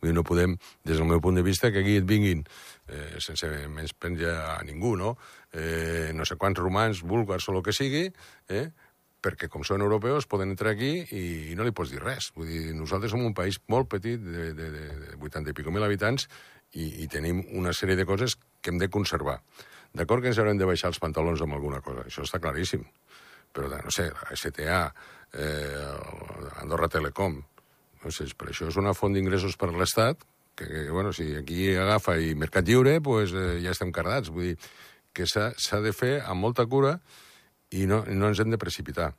Vull 0.06 0.12
dir, 0.12 0.20
no 0.20 0.22
podem, 0.22 0.52
des 0.86 1.00
del 1.00 1.08
meu 1.10 1.18
punt 1.18 1.34
de 1.34 1.42
vista, 1.42 1.72
que 1.74 1.80
aquí 1.82 1.96
et 1.98 2.04
vinguin, 2.06 2.44
eh, 2.86 3.18
sense 3.18 3.48
menys 3.66 3.90
penjar 3.98 4.36
a 4.52 4.62
ningú, 4.62 4.94
no? 4.96 5.16
Eh, 5.50 6.12
no 6.14 6.24
sé 6.24 6.36
quants 6.38 6.60
romans, 6.60 7.02
búlgars 7.02 7.48
o 7.48 7.56
el 7.56 7.64
que 7.66 7.74
sigui, 7.74 8.04
eh, 8.48 8.68
perquè 9.18 9.48
com 9.50 9.64
són 9.66 9.82
europeus 9.82 10.28
poden 10.30 10.52
entrar 10.54 10.76
aquí 10.76 10.92
i, 11.10 11.24
i 11.50 11.56
no 11.58 11.66
li 11.66 11.74
pots 11.74 11.90
dir 11.90 11.98
res. 12.04 12.30
Vull 12.36 12.46
dir, 12.46 12.60
nosaltres 12.78 13.10
som 13.10 13.24
un 13.26 13.34
país 13.34 13.58
molt 13.66 13.90
petit, 13.90 14.22
de, 14.22 14.52
de, 14.54 14.68
de, 14.70 14.84
de 15.00 15.18
80 15.18 15.50
i 15.50 15.56
pico 15.58 15.74
mil 15.74 15.82
habitants, 15.82 16.28
i, 16.78 17.02
i 17.02 17.08
tenim 17.10 17.42
una 17.58 17.74
sèrie 17.74 17.98
de 17.98 18.06
coses 18.06 18.38
que 18.62 18.70
hem 18.70 18.78
de 18.78 18.90
conservar. 18.92 19.40
D'acord 19.96 20.22
que 20.22 20.30
ens 20.30 20.38
haurem 20.38 20.60
de 20.60 20.70
baixar 20.70 20.92
els 20.92 21.02
pantalons 21.02 21.42
amb 21.42 21.58
alguna 21.58 21.82
cosa, 21.82 22.06
això 22.06 22.22
està 22.22 22.38
claríssim. 22.38 22.86
Però, 23.56 23.72
no 23.72 23.90
sé, 23.90 24.12
STA, 24.36 24.84
eh, 25.34 26.62
Andorra 26.62 26.92
Telecom, 26.92 27.40
sé, 28.14 28.28
per 28.38 28.50
això 28.52 28.70
és 28.70 28.78
una 28.80 28.94
font 28.96 29.14
d'ingressos 29.14 29.56
per 29.60 29.72
l'Estat, 29.74 30.24
que, 30.56 30.66
que, 30.66 30.90
bueno, 30.90 31.12
si 31.12 31.34
aquí 31.36 31.74
agafa 31.76 32.16
i 32.18 32.34
Mercat 32.34 32.66
Lliure, 32.66 33.00
pues, 33.04 33.34
eh, 33.36 33.60
ja 33.62 33.74
estem 33.74 33.92
cardats. 33.92 34.32
Vull 34.32 34.52
dir 34.52 34.56
que 35.16 35.26
s'ha 35.28 35.80
de 35.84 35.92
fer 35.96 36.18
amb 36.24 36.42
molta 36.44 36.66
cura 36.68 36.98
i 37.72 37.86
no, 37.88 38.02
no 38.08 38.28
ens 38.30 38.40
hem 38.40 38.52
de 38.52 38.60
precipitar. 38.60 39.12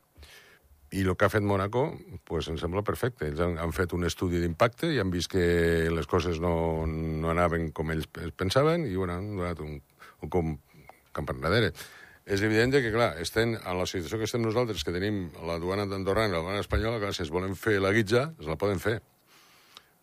I 0.94 1.02
el 1.04 1.12
que 1.20 1.26
ha 1.26 1.32
fet 1.32 1.44
Mónaco 1.44 1.82
pues, 2.24 2.48
em 2.48 2.56
sembla 2.56 2.82
perfecte. 2.86 3.26
Ells 3.28 3.42
han, 3.44 3.58
han 3.60 3.74
fet 3.76 3.92
un 3.92 4.06
estudi 4.08 4.40
d'impacte 4.40 4.88
i 4.94 5.00
han 5.02 5.12
vist 5.12 5.30
que 5.34 5.90
les 5.92 6.08
coses 6.08 6.40
no, 6.40 6.86
no 6.88 7.32
anaven 7.34 7.70
com 7.76 7.92
ells 7.92 8.08
pensaven 8.40 8.86
i 8.88 8.96
bueno, 8.96 9.18
han 9.18 9.34
donat 9.36 9.60
un, 9.64 9.76
un 10.24 10.32
com 10.32 10.54
camp 11.12 11.34
enrere. 11.34 11.74
És 12.28 12.42
evident 12.44 12.74
que, 12.74 12.90
clar, 12.92 13.14
estem 13.22 13.54
en 13.56 13.78
la 13.78 13.86
situació 13.88 14.18
que 14.20 14.26
estem 14.28 14.42
nosaltres, 14.44 14.82
que 14.84 14.92
tenim 14.92 15.30
la 15.48 15.56
duana 15.62 15.86
d'Andorra 15.88 16.26
i 16.28 16.32
la 16.34 16.42
duana 16.44 16.60
espanyola, 16.60 17.00
que 17.00 17.14
si 17.16 17.22
es 17.24 17.32
volen 17.32 17.54
fer 17.56 17.78
la 17.80 17.92
guitza, 17.96 18.26
es 18.36 18.50
la 18.50 18.58
poden 18.60 18.82
fer. 18.82 18.98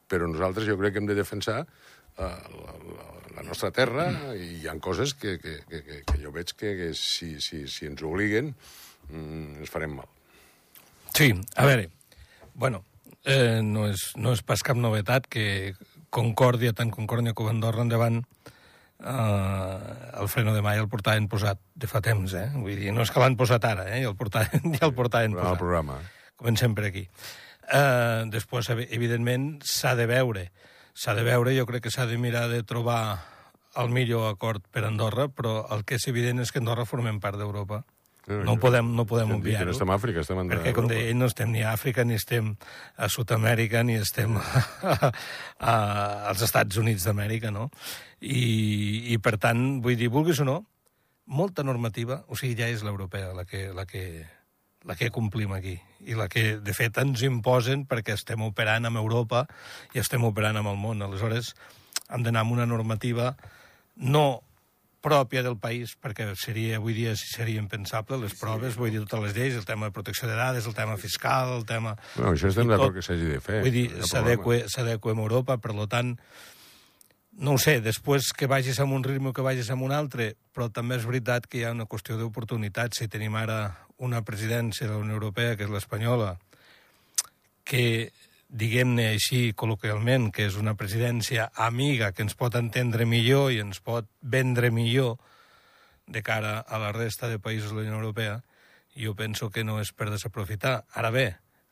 Però 0.10 0.26
nosaltres 0.30 0.66
jo 0.66 0.78
crec 0.80 0.96
que 0.96 1.04
hem 1.04 1.10
de 1.10 1.18
defensar 1.18 1.60
uh, 1.66 2.24
la, 2.24 2.74
la, 2.96 3.06
la 3.36 3.46
nostra 3.46 3.70
terra 3.76 4.08
i 4.34 4.50
hi 4.58 4.66
ha 4.70 4.74
coses 4.82 5.14
que, 5.14 5.38
que, 5.42 5.60
que, 5.70 5.84
que, 5.86 6.02
que 6.10 6.18
jo 6.24 6.34
veig 6.34 6.56
que, 6.58 6.74
que 6.80 6.90
si, 6.98 7.36
si, 7.46 7.66
si 7.70 7.90
ens 7.92 8.02
obliguen 8.06 8.56
mm, 9.12 9.62
ens 9.62 9.74
farem 9.74 9.94
mal. 10.00 10.10
Sí, 11.14 11.30
a 11.56 11.70
veure, 11.70 11.92
bueno, 12.58 12.82
eh, 13.24 13.62
no, 13.64 13.86
és, 13.92 14.10
no 14.18 14.34
és 14.34 14.42
pas 14.42 14.66
cap 14.66 14.82
novetat 14.82 15.30
que 15.30 15.76
Concòrdia, 16.16 16.74
tant 16.74 16.90
Concòrdia 16.96 17.36
com 17.38 17.52
Andorra 17.52 17.86
endavant, 17.86 18.24
eh, 18.24 18.55
el 19.00 20.28
freno 20.32 20.54
de 20.56 20.62
mà 20.64 20.76
ja 20.78 20.84
el 20.86 20.90
portaven 20.92 21.28
posat 21.32 21.60
de 21.76 21.88
fa 21.88 22.02
temps, 22.02 22.34
eh? 22.34 22.48
Vull 22.56 22.78
dir, 22.80 22.94
no 22.96 23.04
és 23.04 23.12
que 23.12 23.20
l'han 23.20 23.36
posat 23.40 23.66
ara, 23.68 23.90
eh? 23.92 24.02
Ja 24.04 24.12
el 24.12 24.18
portaven, 24.20 24.70
ja 24.78 24.86
el 24.88 24.96
portaven 24.96 25.36
posat. 25.36 25.52
El 25.58 25.62
programa. 25.62 26.00
Comencem 26.40 26.76
per 26.76 26.88
aquí. 26.90 27.06
Eh, 27.66 28.24
després, 28.32 28.70
evidentment, 28.70 29.56
s'ha 29.66 29.96
de 30.00 30.08
veure. 30.10 30.50
S'ha 30.96 31.16
de 31.18 31.26
veure, 31.28 31.56
jo 31.58 31.66
crec 31.68 31.88
que 31.88 31.92
s'ha 31.92 32.08
de 32.08 32.18
mirar 32.18 32.48
de 32.52 32.64
trobar 32.64 33.20
el 33.76 33.92
millor 33.92 34.30
acord 34.30 34.64
per 34.72 34.86
Andorra, 34.88 35.28
però 35.28 35.66
el 35.76 35.84
que 35.84 36.00
és 36.00 36.08
evident 36.08 36.40
és 36.40 36.54
que 36.54 36.62
Andorra 36.64 36.88
formem 36.88 37.20
part 37.20 37.40
d'Europa. 37.40 37.84
No, 38.28 38.42
no 38.44 38.56
podem, 38.58 38.88
no 38.98 39.06
podem 39.06 39.32
obviar-ho. 39.36 39.70
No 39.70 39.76
estem 39.76 39.92
a 39.92 39.98
Àfrica, 40.00 40.24
estem 40.26 40.40
en 40.42 40.50
Perquè, 40.50 40.72
com 40.74 40.88
deia 40.90 41.12
ell, 41.12 41.18
no 41.20 41.28
estem 41.30 41.52
ni 41.54 41.62
a 41.62 41.74
Àfrica, 41.76 42.06
ni 42.08 42.18
estem 42.18 42.56
a 42.98 43.10
Sud-amèrica, 43.12 43.84
ni 43.86 44.00
estem 44.02 44.40
a, 44.42 45.12
a, 45.60 45.76
als 46.32 46.42
Estats 46.48 46.82
Units 46.82 47.06
d'Amèrica, 47.06 47.52
no? 47.54 47.68
I, 48.22 49.14
I, 49.14 49.20
per 49.22 49.36
tant, 49.42 49.62
vull 49.86 50.00
dir, 50.00 50.10
vulguis 50.14 50.42
o 50.42 50.48
no, 50.48 50.58
molta 51.26 51.66
normativa, 51.66 52.24
o 52.26 52.38
sigui, 52.40 52.58
ja 52.58 52.72
és 52.74 52.82
l'europea 52.86 53.34
la 53.38 53.46
que, 53.46 53.68
la 53.78 53.86
que, 53.90 54.06
la 54.86 54.98
que 54.98 55.12
complim 55.14 55.54
aquí 55.54 55.78
i 56.06 56.18
la 56.18 56.26
que, 56.30 56.58
de 56.62 56.74
fet, 56.78 56.98
ens 57.02 57.22
imposen 57.26 57.86
perquè 57.90 58.18
estem 58.18 58.42
operant 58.46 58.90
amb 58.90 59.02
Europa 59.02 59.46
i 59.94 60.02
estem 60.02 60.26
operant 60.26 60.58
amb 60.62 60.74
el 60.74 60.82
món. 60.82 61.06
Aleshores, 61.06 61.54
hem 62.10 62.26
d'anar 62.26 62.46
amb 62.46 62.58
una 62.58 62.66
normativa 62.70 63.36
no 63.96 64.42
pròpia 65.06 65.44
del 65.46 65.60
país, 65.62 65.94
perquè 66.02 66.32
seria, 66.40 66.80
avui 66.80 66.96
dia 66.98 67.14
seria 67.20 67.62
impensable, 67.62 68.18
les 68.24 68.34
proves, 68.40 68.74
sí. 68.74 68.82
vull 68.82 68.92
dir, 68.94 69.04
totes 69.06 69.28
les 69.28 69.38
lleis, 69.38 69.60
el 69.60 69.68
tema 69.70 69.92
de 69.92 69.94
protecció 69.94 70.28
de 70.32 70.40
dades, 70.40 70.66
el 70.66 70.74
tema 70.78 70.98
fiscal, 70.98 71.54
el 71.60 71.68
tema... 71.70 71.94
No, 72.18 72.34
això 72.34 72.50
estem 72.50 72.72
d'acord 72.72 72.98
que 72.98 73.06
s'hagi 73.06 73.30
de 73.36 73.40
fer. 73.44 73.62
Vull 73.66 73.78
dir, 73.78 73.86
s'adequa 74.10 75.14
amb 75.14 75.26
Europa, 75.28 75.60
per 75.62 75.78
tant, 75.92 76.16
no 77.38 77.56
ho 77.56 77.60
sé, 77.60 77.80
després 77.84 78.32
que 78.34 78.48
vagis 78.48 78.80
amb 78.80 78.96
un 78.96 79.04
ritme 79.04 79.30
o 79.30 79.36
que 79.36 79.44
vagis 79.46 79.70
amb 79.74 79.86
un 79.86 79.94
altre, 79.94 80.34
però 80.56 80.70
també 80.72 80.98
és 80.98 81.06
veritat 81.08 81.50
que 81.50 81.60
hi 81.60 81.66
ha 81.68 81.74
una 81.76 81.88
qüestió 81.90 82.18
d'oportunitat. 82.18 82.96
Si 82.96 83.10
tenim 83.12 83.36
ara 83.36 83.60
una 83.98 84.22
presidència 84.24 84.88
de 84.88 84.94
la 84.94 85.02
Unió 85.04 85.20
Europea, 85.20 85.56
que 85.60 85.68
és 85.68 85.74
l'espanyola, 85.74 86.36
que 87.68 88.12
diguem-ne 88.50 89.10
així 89.14 89.54
col·loquialment, 89.58 90.30
que 90.32 90.46
és 90.48 90.58
una 90.60 90.76
presidència 90.78 91.50
amiga 91.56 92.12
que 92.14 92.24
ens 92.26 92.36
pot 92.38 92.56
entendre 92.56 93.08
millor 93.10 93.52
i 93.52 93.62
ens 93.64 93.82
pot 93.82 94.08
vendre 94.22 94.72
millor 94.72 95.18
de 96.08 96.22
cara 96.22 96.60
a 96.60 96.80
la 96.80 96.92
resta 96.94 97.28
de 97.28 97.40
països 97.40 97.72
de 97.72 97.82
la 97.82 97.88
Unió 97.88 97.98
Europea, 97.98 98.44
jo 98.96 99.16
penso 99.16 99.50
que 99.50 99.64
no 99.64 99.80
és 99.82 99.92
per 99.92 100.12
desaprofitar. 100.12 100.86
Ara 100.94 101.12
bé, 101.12 101.26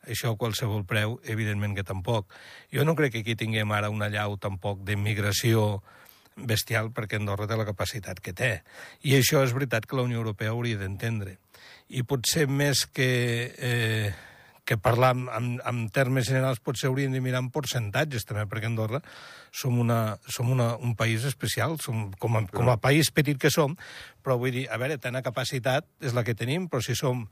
això 0.10 0.34
a 0.34 0.40
qualsevol 0.40 0.84
preu, 0.90 1.20
evidentment 1.24 1.76
que 1.78 1.86
tampoc. 1.88 2.34
Jo 2.74 2.84
no 2.84 2.98
crec 2.98 3.14
que 3.14 3.24
aquí 3.24 3.36
tinguem 3.40 3.72
ara 3.72 3.94
una 3.94 4.10
llau 4.12 4.36
tampoc 4.42 4.84
d'immigració 4.84 5.84
bestial 6.36 6.90
perquè 6.92 7.20
Andorra 7.20 7.48
té 7.48 7.56
la 7.56 7.68
capacitat 7.70 8.20
que 8.20 8.34
té. 8.34 8.54
I 9.06 9.16
això 9.20 9.44
és 9.46 9.54
veritat 9.54 9.86
que 9.86 9.96
la 9.96 10.06
Unió 10.10 10.20
Europea 10.20 10.52
hauria 10.52 10.82
d'entendre. 10.82 11.38
I 11.90 12.04
potser 12.04 12.48
més 12.50 12.88
que... 12.90 13.10
Eh, 13.58 14.14
que 14.64 14.78
parlar 14.78 15.16
en, 15.16 15.28
en, 15.28 15.48
en 15.68 15.80
termes 15.92 16.28
generals 16.30 16.62
potser 16.64 16.90
hauríem 16.90 17.12
de 17.12 17.22
mirar 17.24 17.42
en 17.44 17.50
percentatges 17.52 18.24
també, 18.28 18.46
perquè 18.50 18.70
Andorra 18.70 19.02
som, 19.52 19.76
una, 19.80 20.18
som 20.28 20.52
una, 20.52 20.74
un 20.78 20.96
país 21.00 21.26
especial, 21.28 21.78
som, 21.84 22.12
com, 22.20 22.38
a, 22.40 22.46
com 22.48 22.72
a 22.72 22.80
país 22.82 23.12
petit 23.12 23.40
que 23.40 23.52
som, 23.52 23.76
però 24.24 24.38
vull 24.40 24.56
dir, 24.56 24.68
a 24.72 24.80
veure, 24.80 25.00
tanta 25.02 25.24
capacitat 25.26 25.90
és 26.04 26.16
la 26.16 26.24
que 26.24 26.38
tenim, 26.38 26.70
però 26.72 26.84
si 26.84 26.96
som 26.96 27.28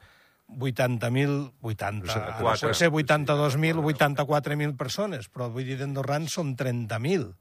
80.000, 0.51 1.53
80, 1.63 2.11
80 2.11 2.41
pot 2.43 2.75
ser 2.75 2.91
82.000, 2.91 3.79
84.000 3.79 4.75
persones, 4.75 5.31
però 5.31 5.47
vull 5.53 5.69
dir, 5.69 5.79
d'andorrans 5.79 6.35
som 6.35 6.51
30.000. 6.59 7.31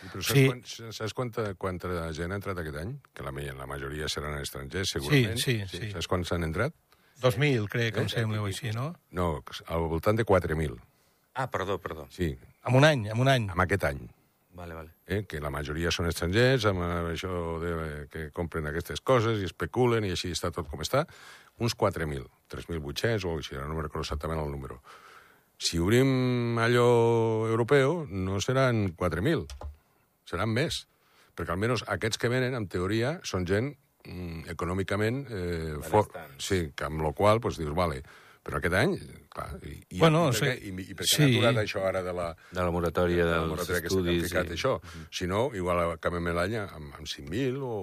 Sí, 0.00 0.08
però 0.08 0.22
saps, 0.24 0.36
sí. 0.36 0.44
Quant, 0.48 0.92
saps 0.96 1.16
quanta, 1.16 1.46
quanta 1.60 2.06
gent 2.16 2.32
ha 2.32 2.38
entrat 2.40 2.60
aquest 2.60 2.78
any? 2.80 2.94
Que 3.16 3.24
la, 3.24 3.32
la 3.56 3.68
majoria 3.68 4.08
seran 4.08 4.36
estrangers, 4.40 4.94
segurament. 4.96 5.40
Sí, 5.40 5.60
sí, 5.68 5.80
sí. 5.80 5.90
Saps 5.96 6.08
quants 6.08 6.32
han 6.36 6.44
entrat? 6.48 6.76
2.000, 7.20 7.68
crec, 7.68 7.94
que 7.94 8.04
em 8.04 8.08
sembla, 8.12 8.40
o 8.42 8.48
així, 8.48 8.72
no? 8.76 8.92
No, 9.16 9.32
al 9.68 9.90
voltant 9.92 10.16
de 10.16 10.24
4.000. 10.26 10.78
Ah, 11.34 11.50
perdó, 11.50 11.78
perdó. 11.78 12.06
Sí. 12.10 12.32
En 12.66 12.76
un 12.76 12.84
any, 12.84 13.06
en 13.12 13.20
un 13.20 13.28
any. 13.28 13.50
En 13.52 13.62
aquest 13.66 13.84
any. 13.84 14.00
Vale, 14.52 14.74
vale. 14.74 14.90
Eh, 15.06 15.22
que 15.28 15.40
la 15.40 15.50
majoria 15.52 15.92
són 15.94 16.08
estrangers, 16.10 16.66
amb 16.68 16.82
això 17.12 17.30
de, 17.62 17.74
que 18.10 18.26
compren 18.34 18.66
aquestes 18.68 19.00
coses 19.00 19.38
i 19.40 19.46
especulen 19.48 20.04
i 20.04 20.10
així 20.16 20.32
està 20.34 20.50
tot 20.52 20.68
com 20.68 20.82
està. 20.82 21.04
Uns 21.62 21.76
4.000, 21.78 22.26
3.800 22.52 23.28
o 23.28 23.36
així, 23.38 23.56
no 23.56 23.76
me 23.76 23.86
recordo 23.86 24.04
exactament 24.04 24.42
el 24.42 24.50
número. 24.50 24.80
Si 25.60 25.78
obrim 25.78 26.58
allò 26.58 26.88
europeu, 27.48 28.06
no 28.08 28.40
seran 28.40 28.88
4.000, 28.96 29.44
seran 30.28 30.52
més. 30.56 30.86
Perquè 31.36 31.54
almenys 31.54 31.84
aquests 31.86 32.18
que 32.20 32.32
venen, 32.32 32.56
en 32.56 32.66
teoria, 32.68 33.18
són 33.24 33.46
gent 33.48 33.74
mm, 34.06 34.48
econòmicament 34.54 35.22
eh, 35.28 35.76
fort. 35.86 36.16
Sí, 36.38 36.70
que 36.76 36.88
amb 36.88 37.04
la 37.04 37.12
qual 37.16 37.40
pues, 37.40 37.60
dius, 37.60 37.74
vale, 37.76 38.02
però 38.40 38.56
aquest 38.56 38.74
any, 38.74 38.94
clar, 39.28 39.50
i, 39.68 39.74
i, 39.92 39.98
bueno, 40.00 40.22
i, 40.32 40.36
sí. 40.38 40.46
i, 40.48 40.70
i 40.72 40.94
per 40.96 41.04
què 41.04 41.10
sí. 41.10 41.22
han 41.26 41.34
aturat 41.34 41.58
això 41.60 41.82
ara 41.84 42.00
de 42.06 42.14
la... 42.16 42.28
De 42.48 42.62
la 42.64 42.72
moratòria 42.72 43.26
de, 43.28 43.34
dels 43.34 43.50
moratòria 43.52 43.82
estudis. 43.84 44.22
Que 44.22 44.30
ficat, 44.30 44.48
i... 44.48 44.56
això. 44.56 44.72
Mm 44.78 44.88
-hmm. 44.92 45.08
Si 45.18 45.26
no, 45.28 45.42
igual 45.54 45.82
acabem 45.92 46.30
l'any 46.38 46.56
amb, 46.56 46.94
amb 46.96 47.06
5.000 47.06 47.60
o... 47.60 47.74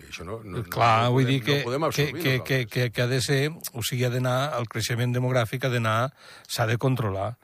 I 0.00 0.08
això 0.10 0.26
no, 0.26 0.40
no, 0.42 0.64
Clar, 0.64 1.04
no, 1.04 1.12
vull 1.12 1.24
podem, 1.24 1.38
dir 1.38 1.44
que, 1.44 1.58
no 1.58 1.64
podem 1.64 1.90
que, 1.90 2.12
que, 2.12 2.42
que, 2.42 2.66
que, 2.66 2.90
que 2.90 3.02
ha 3.02 3.06
de 3.06 3.20
ser... 3.20 3.52
O 3.72 3.82
sigui, 3.82 4.04
ha 4.04 4.10
d'anar... 4.10 4.58
El 4.58 4.66
creixement 4.66 5.14
demogràfic 5.14 5.64
ha 5.64 5.70
d'anar... 5.70 6.12
S'ha 6.48 6.66
de 6.66 6.76
controlar. 6.76 7.36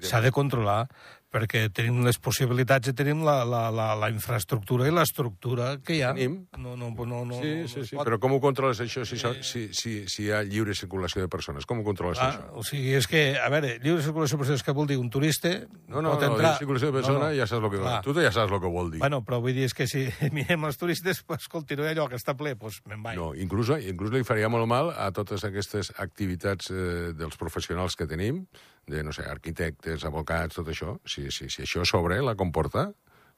S'ha 0.00 0.20
de 0.20 0.30
controlar 0.30 0.88
perquè 1.34 1.66
tenim 1.74 2.02
les 2.06 2.18
possibilitats 2.22 2.92
i 2.92 2.94
tenim 2.96 3.24
la, 3.26 3.40
la, 3.48 3.64
la, 3.74 3.88
la 3.98 4.10
infraestructura 4.12 4.86
i 4.86 4.92
l'estructura 4.94 5.74
que 5.82 5.98
hi 5.98 6.02
ha. 6.06 6.12
Tenim. 6.14 6.36
No, 6.60 6.76
no, 6.78 6.92
no, 6.94 7.22
no, 7.26 7.40
sí, 7.40 7.54
sí, 7.70 7.84
sí, 7.90 7.98
però 7.98 8.20
com 8.22 8.36
ho 8.36 8.40
controles 8.42 8.82
això 8.84 9.02
si, 9.08 9.18
eh... 9.18 9.32
si, 9.42 9.64
si, 9.74 9.94
si 10.10 10.26
hi 10.26 10.30
ha 10.34 10.44
lliure 10.46 10.76
circulació 10.78 11.24
de 11.24 11.30
persones? 11.32 11.66
Com 11.66 11.82
ho 11.82 11.86
controles 11.86 12.20
ah, 12.22 12.30
això? 12.30 12.50
O 12.60 12.64
sigui, 12.66 12.94
és 12.98 13.08
que, 13.10 13.24
a 13.40 13.48
veure, 13.52 13.74
lliure 13.82 14.04
circulació 14.06 14.38
de 14.38 14.44
persones, 14.44 14.66
que 14.66 14.76
vol 14.76 14.90
dir? 14.90 14.98
Un 15.00 15.10
turista 15.10 15.50
no, 15.88 16.00
no, 16.00 16.14
pot 16.14 16.22
no, 16.22 16.30
entrar... 16.30 16.52
No, 16.52 16.52
circulació 16.60 16.92
de 16.92 16.98
persones 17.00 17.20
no, 17.20 17.26
no. 17.26 17.32
ja 17.34 17.48
saps 17.50 17.64
el 17.64 17.72
que 17.72 17.82
vol 17.82 17.96
Tu 18.04 18.16
ja 18.20 18.34
saps 18.34 18.54
el 18.54 18.62
que 18.62 18.72
vol 18.76 18.92
dir. 18.94 19.02
Bueno, 19.02 19.22
però 19.26 19.40
vull 19.42 19.56
dir, 19.56 19.66
és 19.70 19.74
que 19.76 19.88
si 19.90 20.04
mirem 20.36 20.68
els 20.68 20.78
turistes, 20.80 21.24
pues, 21.26 21.48
escolti, 21.48 21.78
no 21.80 21.88
allò 21.88 22.06
que 22.10 22.20
està 22.20 22.36
ple, 22.38 22.54
doncs 22.60 22.80
me'n 22.90 23.02
vaig. 23.02 23.18
No, 23.18 23.32
inclús, 23.34 23.74
inclús 23.82 24.14
li 24.14 24.22
faria 24.26 24.52
molt 24.52 24.70
mal 24.70 24.92
a 24.94 25.10
totes 25.16 25.46
aquestes 25.48 25.90
activitats 25.98 26.70
eh, 26.70 27.10
dels 27.18 27.40
professionals 27.40 27.98
que 27.98 28.06
tenim, 28.10 28.44
de, 28.86 29.02
no 29.04 29.12
sé, 29.12 29.24
arquitectes, 29.28 30.04
advocats, 30.04 30.56
tot 30.56 30.68
això, 30.68 30.98
si, 31.04 31.30
si, 31.30 31.48
si 31.50 31.62
això 31.64 31.84
sobre 31.88 32.20
la 32.22 32.34
comporta, 32.36 32.90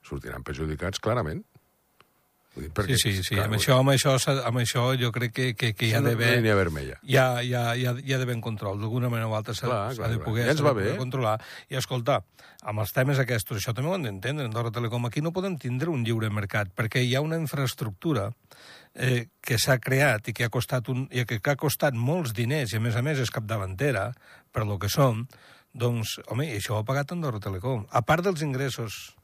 sortiran 0.07 0.43
perjudicats 0.47 1.01
clarament. 1.03 1.45
Dir, 2.57 2.65
Sí, 2.67 2.71
perquè, 2.73 2.95
sí, 2.97 3.11
sí. 3.21 3.35
clar, 3.35 3.51
Amb 3.51 3.59
això, 3.59 3.75
amb, 3.83 3.91
això, 3.93 4.15
amb 4.49 4.59
això 4.63 4.85
jo 4.97 5.11
crec 5.13 5.33
que, 5.37 5.47
que, 5.55 5.75
que 5.77 5.91
hi 5.91 5.93
ha 5.93 6.01
d'haver... 6.01 6.39
línia 6.39 6.55
vermella. 6.57 6.95
Hi 7.05 7.19
ha, 7.21 7.27
hi, 7.45 7.51
ha, 7.53 7.65
hi, 7.77 7.85
ha, 7.85 7.93
hi 8.01 8.15
ha 8.15 8.19
d'haver 8.23 8.39
control, 8.41 8.79
d'alguna 8.81 9.11
manera 9.13 9.29
o 9.29 9.35
altra 9.37 9.53
s'ha 9.53 9.67
de 10.09 10.17
poder, 10.25 10.47
Ja 10.49 10.55
de 10.57 10.65
va 10.65 10.73
poder 10.73 10.95
bé. 10.95 10.97
controlar. 10.97 11.35
I 11.69 11.77
escolta, 11.77 12.23
amb 12.65 12.81
els 12.81 12.95
temes 12.97 13.21
aquests, 13.21 13.53
això 13.59 13.75
també 13.77 13.91
ho 13.91 13.95
han 13.99 14.09
d'entendre, 14.09 14.47
Andorra 14.49 14.73
Telecom, 14.73 15.05
aquí 15.05 15.21
no 15.21 15.35
podem 15.37 15.59
tindre 15.61 15.93
un 15.93 16.01
lliure 16.09 16.31
mercat, 16.33 16.73
perquè 16.73 17.05
hi 17.05 17.13
ha 17.15 17.21
una 17.21 17.37
infraestructura 17.37 18.31
eh, 18.97 19.27
que 19.45 19.59
s'ha 19.61 19.79
creat 19.83 20.31
i 20.31 20.35
que 20.37 20.47
ha, 20.49 20.53
costat 20.53 20.89
un, 20.93 21.05
i 21.13 21.25
que, 21.29 21.39
ha 21.39 21.57
costat 21.61 21.95
molts 21.95 22.33
diners, 22.37 22.73
i 22.73 22.81
a 22.81 22.83
més 22.83 22.97
a 22.97 23.05
més 23.05 23.21
és 23.23 23.33
capdavantera, 23.33 24.09
per 24.53 24.65
lo 24.67 24.81
que 24.81 24.91
som, 24.93 25.27
doncs, 25.77 26.17
home, 26.33 26.49
això 26.57 26.75
ho 26.75 26.81
ha 26.81 26.89
pagat 26.89 27.13
Andorra 27.13 27.43
Telecom. 27.43 27.85
A 27.93 28.03
part 28.09 28.25
dels 28.25 28.43
ingressos 28.43 29.17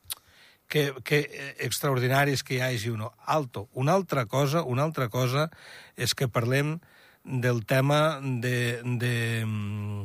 que, 0.68 0.92
que 1.04 1.24
eh, 1.24 1.54
extraordinaris 1.64 2.44
que 2.44 2.58
hi 2.58 2.62
hagi 2.64 2.92
uno 2.92 3.12
alto. 3.24 3.68
Una 3.72 3.96
altra 3.96 4.26
cosa, 4.26 4.62
una 4.62 4.84
altra 4.84 5.08
cosa 5.08 5.48
és 5.96 6.14
que 6.14 6.28
parlem 6.28 6.78
del 7.24 7.64
tema 7.68 8.20
de, 8.20 8.82
de, 8.82 9.16
mm, 9.46 10.04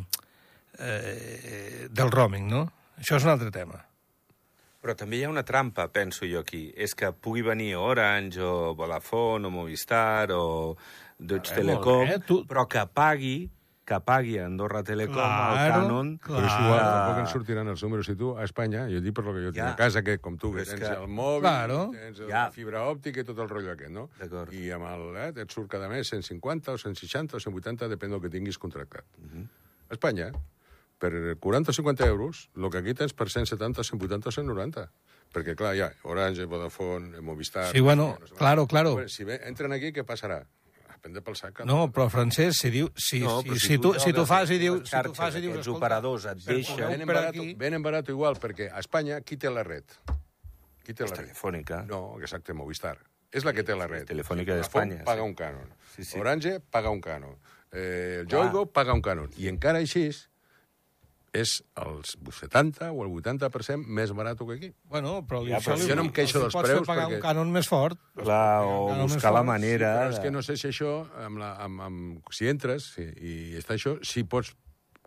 eh, 0.79 1.88
del 1.89 2.12
roaming, 2.12 2.47
no? 2.51 2.67
Això 2.97 3.19
és 3.19 3.27
un 3.27 3.36
altre 3.36 3.51
tema. 3.51 3.83
Però 4.81 4.93
també 4.96 5.17
hi 5.17 5.24
ha 5.25 5.29
una 5.29 5.43
trampa, 5.43 5.88
penso 5.91 6.25
jo 6.29 6.39
aquí. 6.39 6.72
És 6.77 6.93
que 6.96 7.12
pugui 7.12 7.41
venir 7.41 7.75
Orange 7.75 8.39
o 8.41 8.75
Vodafone 8.77 9.48
o 9.48 9.50
Movistar 9.51 10.31
o 10.31 10.77
Deutsche 11.17 11.53
Eh, 11.53 11.62
Telekom, 11.63 12.07
bé, 12.07 12.19
tu- 12.19 12.46
però 12.46 12.67
que 12.67 12.86
pagui 12.93 13.50
que 13.88 13.96
pagui 14.03 14.38
Andorra 14.38 14.81
Telecom 14.84 15.15
Claro, 15.15 15.55
el 15.55 15.72
cànon... 15.88 16.07
clar. 16.19 16.41
Però 16.41 16.46
és 16.50 16.55
igual, 16.60 16.79
tampoc 16.84 17.19
ens 17.22 17.29
sortiran 17.31 17.69
els 17.72 17.81
números. 17.86 18.05
Si 18.05 18.15
tu, 18.19 18.34
a 18.36 18.43
Espanya, 18.43 18.81
jo 18.91 19.00
dic 19.00 19.13
per 19.15 19.24
lo 19.24 19.31
que 19.34 19.46
jo 19.46 19.51
tinc 19.55 19.63
Ja. 19.63 19.69
a 19.72 19.75
casa, 19.79 20.01
que 20.03 20.17
com 20.19 20.36
tu, 20.38 20.51
que 20.53 20.65
tens 20.65 20.81
que- 20.81 20.89
el 20.91 21.07
mòbil, 21.07 21.39
Claro. 21.48 21.89
tens 21.93 22.19
Ja. 22.19 22.27
la 22.27 22.51
fibra 22.51 22.81
òptica 22.84 23.22
i 23.22 23.24
tot 23.24 23.39
el 23.39 23.48
rotllo 23.48 23.72
aquest, 23.72 23.89
no? 23.89 24.10
D'acord. 24.19 24.51
I 24.51 24.72
amb 24.75 24.84
el, 24.91 25.15
eh, 25.15 25.41
et 25.41 25.50
surt 25.50 25.69
cada 25.72 25.88
mes 25.88 26.05
150 26.05 26.74
o 26.74 26.77
160 26.77 27.38
o 27.38 27.39
180, 27.39 27.88
depèn 27.88 28.10
del 28.12 28.19
que 28.19 28.29
tinguis 28.29 28.57
contractat. 28.60 29.05
Mhm. 29.24 29.48
A 29.89 29.93
Espanya, 29.93 30.34
per 30.97 31.11
40 31.39 31.71
o 31.71 31.73
50 31.73 32.05
euros, 32.07 32.49
el 32.55 32.69
que 32.71 32.77
aquí 32.79 32.93
tens 32.93 33.13
per 33.13 33.29
170, 33.29 33.83
180 33.83 34.29
o 34.29 34.31
190. 34.31 34.87
Perquè, 35.33 35.55
clar, 35.59 35.73
hi 35.75 35.81
ha 35.83 35.89
Orange, 36.07 36.45
Vodafone, 36.47 37.19
Movistar... 37.21 37.67
Sí, 37.71 37.81
bueno, 37.83 38.15
no 38.19 38.27
sé 38.27 38.35
claro, 38.35 38.65
claro. 38.67 38.93
Bueno, 38.93 39.09
si 39.09 39.23
ve, 39.27 39.41
entren 39.45 39.73
aquí, 39.75 39.91
què 39.93 40.05
passarà? 40.07 40.39
Prendre 41.01 41.21
pel 41.21 41.35
sac. 41.37 41.59
No, 41.67 41.91
però 41.93 42.07
Francesc, 42.09 42.57
si 42.57 42.71
diu... 42.73 42.87
Si, 42.95 43.19
No, 43.21 43.41
si, 43.43 43.59
si, 43.59 43.77
tu, 43.77 43.91
si 44.01 44.13
tu 44.15 44.23
fas 44.25 44.49
i 44.49 44.57
dius... 44.57 44.87
Si 44.89 45.01
tu 45.05 45.13
fas 45.13 45.35
i 45.37 45.41
dius... 45.43 45.59
escolta, 45.59 45.77
operadors 45.77 46.25
et 46.31 46.39
deixen- 46.45 46.79
Venen 46.89 47.05
per 47.05 47.15
barat, 47.19 47.35
aquí... 47.35 47.53
venen 47.59 47.83
barat 47.85 48.09
igual, 48.09 48.39
perquè 48.41 48.71
a 48.71 48.79
Espanya, 48.81 49.19
qui 49.21 49.37
té 49.37 49.51
la 49.53 49.61
red? 49.67 49.85
Qui 50.87 50.95
té 50.95 51.03
la 51.05 51.11
red? 51.13 51.27
Telefònica. 51.27 51.83
No, 51.85 52.01
exacte, 52.23 52.55
Movistar. 52.57 52.95
És 53.29 53.45
la 53.45 53.53
que 53.53 53.61
té 53.67 53.75
la 53.75 53.85
red. 53.91 54.07
Telefònica 54.09 54.55
d'Espanya, 54.57 55.03
paga 55.05 55.27
un 55.27 55.35
cànon. 55.37 55.69
Sí, 55.93 56.07
sí. 56.07 56.17
Orange 56.19 56.57
paga 56.71 56.89
un 56.89 57.01
cànon. 57.03 57.35
Eh, 57.71 58.21
el. 58.23 58.27
Yoigo 58.31 58.65
paga 58.71 58.95
un 58.95 59.03
cànon. 59.03 59.29
I 59.37 59.49
encara 59.51 59.83
així 59.83 60.07
és 61.38 61.58
el 61.84 62.00
70 62.08 62.89
o 62.91 63.06
el 63.06 63.12
80% 63.13 63.86
més 64.00 64.13
barat 64.17 64.39
que 64.39 64.56
aquí. 64.58 64.70
Bueno, 64.91 65.20
però 65.27 65.44
li, 65.46 65.51
Ja, 65.53 65.60
això 65.62 65.74
però 65.74 65.79
li, 65.82 65.89
jo 65.91 65.98
no 66.00 66.06
em 66.08 66.12
queixo 66.15 66.38
els 66.39 66.48
dels 66.48 66.58
pots 66.58 66.70
preus, 66.70 66.88
pagar 66.89 67.08
perquè- 67.08 67.20
un 67.22 67.25
cànon 67.27 67.51
més 67.53 67.67
fort. 67.72 68.00
Clar, 68.17 68.65
o 68.65 68.96
buscar 69.06 69.34
la 69.36 69.44
manera... 69.48 69.94
Però 70.01 70.15
és 70.15 70.20
que 70.24 70.32
no 70.34 70.41
sé 70.46 70.58
si 70.58 70.70
això, 70.72 70.94
amb 71.25 71.41
la, 71.41 71.53
amb, 71.65 71.82
amb, 71.88 72.32
si 72.34 72.50
entres 72.50 72.91
si, 72.96 73.06
i 73.22 73.36
està 73.62 73.77
això, 73.77 73.98
si 74.03 74.24
pots 74.27 74.53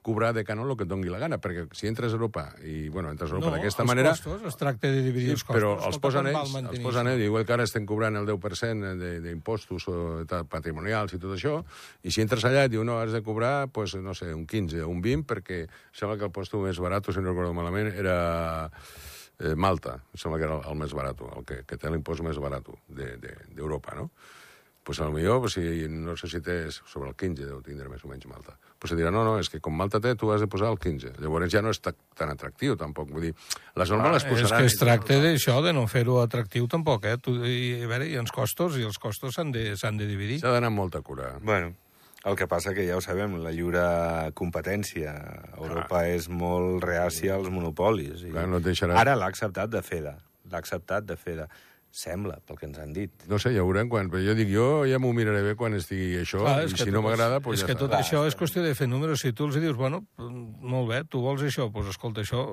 cobrar 0.03 0.33
de 0.33 0.45
cànon 0.49 0.69
el 0.71 0.77
que 0.77 0.85
et 0.87 0.91
doni 0.91 1.11
la 1.13 1.19
gana, 1.21 1.39
perquè 1.39 1.67
si 1.77 1.87
entres 1.91 2.13
a 2.13 2.17
Europa, 2.17 2.47
i 2.65 2.89
bueno, 2.89 3.11
entres 3.13 3.31
a 3.31 3.35
Europa 3.37 3.53
d'aquesta 3.57 3.83
els 3.85 3.89
manera... 3.91 4.11
Costos, 4.17 4.43
es 4.49 4.57
tracta 4.57 4.89
de 4.89 5.03
dividir 5.05 5.29
Sí, 5.29 5.37
els 5.37 5.45
costos. 5.45 5.57
però 5.61 5.73
els 5.89 5.99
posen 6.01 6.27
ells, 6.31 6.41
els 6.41 6.53
mantenir 6.55 6.83
posen 6.87 7.11
ells, 7.13 7.25
igual 7.27 7.45
que 7.47 7.53
ara 7.57 7.67
estem 7.69 7.85
cobrant 7.87 8.17
el 8.17 8.27
10% 8.29 8.95
de- 9.01 9.21
d'impostos 9.25 9.87
de 10.31 10.41
patrimonials 10.49 11.13
i 11.15 11.21
tot 11.21 11.37
això, 11.37 11.59
i 12.03 12.11
si 12.11 12.25
entres 12.25 12.45
allà 12.49 12.65
et 12.67 12.73
diu, 12.73 12.85
no, 12.85 12.99
has 13.01 13.13
de 13.13 13.23
cobrar, 13.23 13.69
pues, 13.69 13.95
no 14.01 14.15
sé, 14.15 14.33
un 14.35 14.47
15 14.47 14.83
o 14.83 14.89
un 14.89 15.01
20, 15.05 15.27
perquè 15.29 15.63
sembla 15.93 16.17
que 16.19 16.25
el 16.29 16.33
posto 16.33 16.59
més 16.65 16.79
barat, 16.81 17.05
si 17.13 17.21
no 17.21 17.31
recordo 17.33 17.53
malament, 17.55 17.93
era 17.95 18.71
eh, 19.41 19.55
Malta, 19.57 19.99
em 20.13 20.19
sembla 20.21 20.39
que 20.39 20.45
era 20.49 20.59
el, 20.59 20.67
el 20.73 20.77
més 20.81 20.93
barat, 20.97 21.21
el 21.37 21.45
que, 21.49 21.63
que 21.69 21.77
té 21.81 21.89
l'impost 21.93 22.21
més 22.25 22.37
barat 22.41 22.67
d'Europa, 22.89 23.95
de, 23.95 24.03
no? 24.03 24.11
Pues 24.91 24.99
a 25.01 25.05
lo 25.07 25.13
millor, 25.15 25.39
pues, 25.45 25.55
si, 25.55 25.87
no 25.89 26.17
sé 26.19 26.27
si 26.29 26.41
té 26.43 26.67
sobre 26.75 27.09
el 27.11 27.15
15, 27.15 27.47
deu 27.47 27.61
tindre 27.63 27.87
més 27.89 28.03
o 28.05 28.09
menys 28.11 28.27
Malta. 28.27 28.57
Pues 28.81 28.91
se 28.91 28.97
dirà, 28.99 29.13
no, 29.15 29.23
no, 29.25 29.37
és 29.39 29.49
que 29.53 29.61
com 29.63 29.77
Malta 29.77 30.01
té, 30.03 30.17
tu 30.19 30.33
has 30.35 30.41
de 30.43 30.49
posar 30.51 30.73
el 30.73 30.79
15. 30.83 31.13
Llavors 31.23 31.51
ja 31.53 31.61
no 31.63 31.71
és 31.71 31.79
ta- 31.81 31.95
tan 32.19 32.31
atractiu, 32.33 32.75
tampoc. 32.81 33.11
Vull 33.15 33.29
dir, 33.29 33.35
les 33.79 33.91
normes 33.95 34.13
les 34.17 34.25
Ah, 34.25 34.27
és 34.27 34.33
posaran... 34.43 34.59
que 34.61 34.67
es 34.73 34.79
tracta 34.81 35.19
d'això, 35.23 35.61
de 35.63 35.73
no 35.77 35.87
fer-ho 35.87 36.19
atractiu 36.23 36.67
tampoc, 36.67 37.05
eh? 37.07 37.17
Tu, 37.23 37.37
i, 37.47 37.61
a 37.85 37.87
veure, 37.87 38.09
i 38.11 38.17
els 38.19 38.33
costos, 38.33 38.77
i 38.77 38.83
els 38.89 38.99
costos 38.99 39.35
s'han 39.39 39.53
de, 39.55 39.77
s'han 39.77 39.97
de 40.01 40.07
dividir. 40.11 40.41
S'ha 40.43 40.51
d'anar 40.57 40.73
amb 40.75 40.83
molta 40.83 41.03
cura. 41.07 41.37
Bueno, 41.41 41.75
el 42.25 42.37
que 42.37 42.49
passa 42.51 42.75
que 42.75 42.89
ja 42.89 42.97
ho 42.99 43.01
sabem, 43.05 43.39
la 43.45 43.53
lliure 43.55 44.33
competència. 44.35 45.15
Europa 45.57 46.03
és 46.09 46.29
molt 46.29 46.83
reàcia 46.85 47.35
als 47.37 47.49
monopolis. 47.53 48.25
I 48.27 48.33
Clar, 48.35 48.49
no 48.49 48.59
et 48.61 48.67
deixarà- 48.67 48.99
Ara 49.01 49.15
l'ha 49.17 49.29
acceptat 49.31 49.71
de 49.71 49.83
FEDA. 49.83 50.17
L'ha 50.51 50.59
acceptat 50.59 51.05
de 51.07 51.17
FEDA. 51.17 51.47
Sembla, 51.91 52.37
pel 52.47 52.57
que 52.57 52.67
ens 52.69 52.79
han 52.79 52.93
dit. 52.95 53.11
No 53.27 53.39
sé, 53.43 53.51
ja 53.55 53.65
veurem 53.67 53.89
quan... 53.91 54.07
Però 54.13 54.21
jo 54.23 54.35
dic, 54.39 54.49
jo 54.55 54.85
ja 54.87 55.01
m'ho 55.03 55.11
miraré 55.13 55.41
bé 55.43 55.57
quan 55.59 55.75
estigui 55.75 56.21
això, 56.21 56.45
Clar, 56.45 56.65
i 56.69 56.77
si 56.79 56.91
no 56.95 57.03
m'agrada, 57.03 57.41
és- 57.41 57.43
doncs 57.43 57.57
és 57.59 57.65
ja 57.65 57.67
que 57.73 57.75
tot 57.81 57.91
Clar, 57.91 58.03
això 58.05 58.21
és 58.29 58.37
qüestió 58.39 58.63
de 58.63 58.75
fer 58.79 58.87
números. 58.87 59.21
Si 59.25 59.33
tu 59.33 59.49
els 59.51 59.59
dius, 59.59 59.75
bueno, 59.77 60.05
molt 60.17 60.89
bé, 60.93 61.01
tu 61.11 61.19
vols 61.25 61.43
això, 61.43 61.67
doncs 61.75 61.91
escolta, 61.91 62.23
això, 62.23 62.45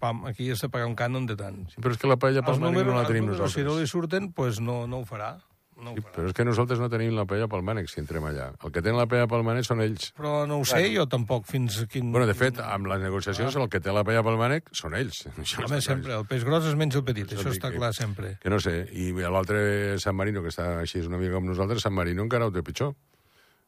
pam, 0.00 0.24
aquí 0.30 0.48
has 0.50 0.62
de 0.64 0.70
pagar 0.72 0.86
un 0.88 0.96
cànon 0.96 1.26
de 1.28 1.36
tant. 1.36 1.60
Sí, 1.68 1.76
però 1.76 1.92
és 1.92 2.00
que 2.00 2.08
la 2.08 2.16
paella 2.16 2.40
pel 2.40 2.54
Els 2.56 2.62
mànec 2.64 2.86
no 2.88 2.94
la 2.96 3.04
tenim 3.06 3.26
números, 3.28 3.52
si 3.52 3.60
no 3.60 3.76
li 3.76 3.84
nosaltres. 3.84 3.90
surten, 3.92 4.32
doncs 4.32 4.60
no, 4.64 4.86
no 4.88 5.02
ho 5.02 5.04
farà. 5.04 5.34
No 5.80 5.94
Sí, 5.96 6.02
però 6.14 6.28
és 6.28 6.34
que 6.36 6.44
nosaltres 6.44 6.78
no 6.82 6.88
tenim 6.92 7.14
la 7.16 7.24
paella 7.28 7.48
pel 7.48 7.62
mànec 7.66 7.88
si 7.88 8.00
entrem 8.02 8.24
allà. 8.28 8.50
El 8.64 8.72
que 8.74 8.82
tenen 8.82 8.98
la 9.00 9.06
paella 9.08 9.26
pel 9.30 9.44
mànec 9.46 9.64
són 9.64 9.80
ells. 9.84 10.10
Però 10.18 10.46
no 10.46 10.58
ho 10.60 10.64
sé, 10.68 10.82
jo 10.94 11.06
tampoc 11.10 11.46
fins 11.48 11.78
a 11.82 11.86
quin... 11.90 12.10
Bueno, 12.12 12.26
de 12.28 12.34
fet, 12.36 12.60
amb 12.60 12.86
les 12.90 13.00
negociacions, 13.00 13.56
el 13.56 13.68
que 13.72 13.80
té 13.80 13.94
la 13.94 14.04
paella 14.04 14.22
pel 14.26 14.36
mànec 14.40 14.68
són 14.76 14.94
ells. 14.98 15.22
Això 15.40 15.64
Home, 15.64 15.80
sempre, 15.84 16.14
el 16.18 16.26
peix 16.28 16.44
gros 16.44 16.66
es 16.68 16.76
menja 16.76 17.00
el 17.00 17.06
petit, 17.08 17.32
Això 17.32 17.46
això 17.48 17.56
està 17.56 17.70
que- 17.72 17.80
clar 17.80 17.92
sempre. 17.96 18.34
Que 18.42 18.52
no 18.52 18.60
sé, 18.60 18.76
i 18.92 19.10
l'altre 19.16 19.98
San 19.98 20.16
Marino, 20.16 20.42
que 20.44 20.52
està 20.52 20.80
així 20.82 21.00
una 21.06 21.18
mica 21.20 21.38
com 21.38 21.48
nosaltres, 21.48 21.82
San 21.82 21.96
Marino 21.96 22.22
encara 22.28 22.46
ho 22.46 22.52
té 22.52 22.62
pitjor. 22.66 22.94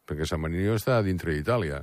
Perquè 0.06 0.26
San 0.28 0.40
Marino 0.42 0.74
està 0.76 1.00
dintre 1.06 1.32
d'Itàlia. 1.32 1.80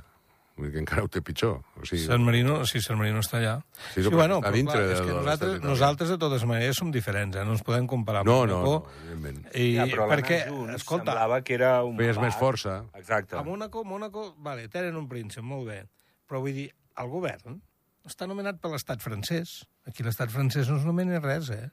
Vull 0.56 0.66
dir 0.68 0.72
que 0.74 0.80
encara 0.82 1.02
ho 1.04 1.08
té 1.08 1.22
pitjor. 1.24 1.60
O 1.80 1.86
sigui, 1.88 2.02
San 2.04 2.20
Marino, 2.26 2.58
sí, 2.68 2.80
San 2.84 2.98
Marino 2.98 3.20
està 3.22 3.38
allà. 3.38 3.54
Sí, 3.94 4.02
Sí, 4.02 4.08
però 4.08 4.16
bueno, 4.18 4.40
però 4.42 4.50
clar, 4.52 4.76
de- 4.76 4.92
és 4.92 5.00
que 5.00 5.06
de 5.06 5.14
nosaltres, 5.14 5.50
italià. 5.54 5.68
nosaltres, 5.70 6.08
de 6.10 6.18
totes 6.18 6.44
maneres, 6.44 6.76
som 6.76 6.90
diferents, 6.90 7.36
eh? 7.36 7.44
no 7.44 7.52
ens 7.52 7.62
podem 7.62 7.86
comparar 7.86 8.20
amb 8.20 8.28
no, 8.28 8.46
no, 8.46 8.58
Mónaco. 8.58 8.74
no, 8.90 9.00
evidentment. 9.12 9.46
I, 9.54 9.74
ja, 9.76 9.86
però 9.86 10.08
perquè, 10.10 10.40
junts 10.50 10.74
escolta, 10.82 11.12
semblava 11.14 11.40
que 11.42 11.54
era 11.54 11.82
un... 11.84 11.96
Feies 11.96 12.18
més 12.20 12.36
força. 12.36 12.84
Exacte. 12.94 13.36
a 13.36 13.42
Mónaco, 13.42 13.84
Mónaco, 13.84 14.34
vale, 14.38 14.68
tenen 14.68 14.96
un 14.96 15.08
príncep, 15.08 15.42
molt 15.42 15.66
bé, 15.70 15.84
però 16.28 16.40
vull 16.44 16.52
dir, 16.52 16.68
el 16.98 17.08
govern 17.08 17.62
està 18.04 18.26
nomenat 18.26 18.60
per 18.60 18.70
l'estat 18.72 19.00
francès. 19.00 19.64
Aquí 19.86 20.02
l'estat 20.02 20.28
francès 20.30 20.68
no 20.68 20.76
es 20.76 20.84
nomena 20.84 21.20
res, 21.20 21.48
eh? 21.50 21.70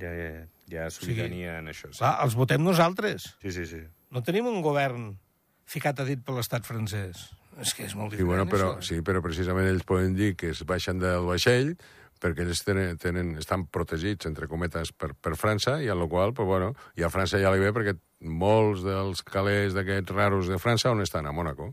Ja, 0.00 0.08
ja, 0.16 0.46
ja 0.72 0.86
sobirania 0.90 1.58
en 1.58 1.68
això. 1.68 1.90
Sí. 1.92 1.98
Clar, 1.98 2.14
els 2.24 2.34
votem 2.34 2.62
nosaltres. 2.64 3.34
sí, 3.42 3.52
sí, 3.52 3.66
sí. 3.66 3.82
No 4.10 4.22
tenim 4.22 4.46
un 4.48 4.62
govern 4.62 5.18
ficat 5.66 6.00
a 6.00 6.04
dit 6.08 6.18
per 6.24 6.34
l'estat 6.34 6.64
francès. 6.64 7.28
És 7.58 7.74
que 7.74 7.84
és 7.84 7.94
molt 7.96 8.12
Sí, 8.12 8.18
diferent, 8.22 8.28
bueno, 8.28 8.46
però, 8.50 8.68
això. 8.76 8.78
eh? 8.78 8.86
sí, 8.86 9.00
però 9.02 9.20
precisament 9.22 9.66
ells 9.66 9.82
poden 9.84 10.14
dir 10.14 10.36
que 10.36 10.50
es 10.50 10.62
baixen 10.64 10.98
del 11.02 11.26
vaixell 11.26 11.74
perquè 12.20 12.44
ells 12.44 12.60
tenen, 12.64 12.98
tenen, 13.00 13.30
estan 13.40 13.64
protegits, 13.66 14.26
entre 14.28 14.46
cometes, 14.46 14.92
per, 14.92 15.14
per 15.16 15.36
França, 15.40 15.78
i 15.82 15.88
a 15.88 15.94
la 15.96 16.06
qual, 16.06 16.34
pues, 16.36 16.46
bueno, 16.46 16.74
i 16.96 17.02
a 17.02 17.08
França 17.08 17.40
ja 17.40 17.48
li 17.50 17.58
ve 17.62 17.72
perquè 17.72 17.94
molts 18.28 18.82
dels 18.84 19.22
calés 19.24 19.72
d'aquests 19.72 20.12
raros 20.12 20.46
de 20.52 20.58
França 20.60 20.90
on 20.92 21.00
estan? 21.00 21.24
A 21.26 21.32
Mònaco, 21.32 21.70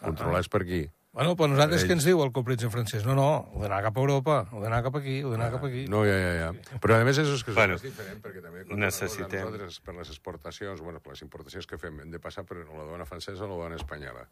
controlats 0.00 0.48
per 0.48 0.62
aquí. 0.64 0.86
Bueno, 1.12 1.34
però 1.36 1.50
nosaltres 1.50 1.82
Ells. 1.82 1.90
què 1.90 1.94
ens 1.98 2.04
diu 2.06 2.20
el 2.22 2.30
copritge 2.32 2.68
francès? 2.70 3.04
No, 3.04 3.16
no, 3.18 3.26
ho 3.52 3.60
d'anar 3.60 3.82
cap 3.82 3.96
a 3.98 4.00
Europa, 4.00 4.36
ho 4.54 4.60
d'anar 4.62 4.78
cap 4.86 4.94
aquí, 4.96 5.22
ho 5.26 5.32
d'anar 5.34 5.50
cap 5.50 5.64
aquí. 5.66 5.84
No, 5.90 6.04
ja, 6.06 6.14
ja, 6.16 6.32
ja. 6.46 6.78
Però, 6.80 6.96
a 7.00 7.04
més, 7.04 7.18
això 7.18 7.34
és 7.34 7.42
que 7.44 7.52
Bueno, 7.52 7.74
és 7.74 7.82
diferent, 7.82 8.22
perquè 8.22 8.40
també 8.40 8.64
quan 8.64 8.78
necessitem- 8.80 9.42
nosaltres, 9.44 9.80
per 9.80 9.94
les 9.96 10.08
exportacions, 10.08 10.80
bueno, 10.80 11.00
per 11.00 11.12
les 11.12 11.22
importacions 11.26 11.66
que 11.66 11.76
fem, 11.76 11.98
hem 12.00 12.10
de 12.14 12.20
passar 12.22 12.44
per 12.46 12.58
la 12.62 12.84
dona 12.88 13.04
francesa 13.04 13.44
o 13.44 13.48
la 13.50 13.64
dona 13.64 13.76
espanyola. 13.76 14.24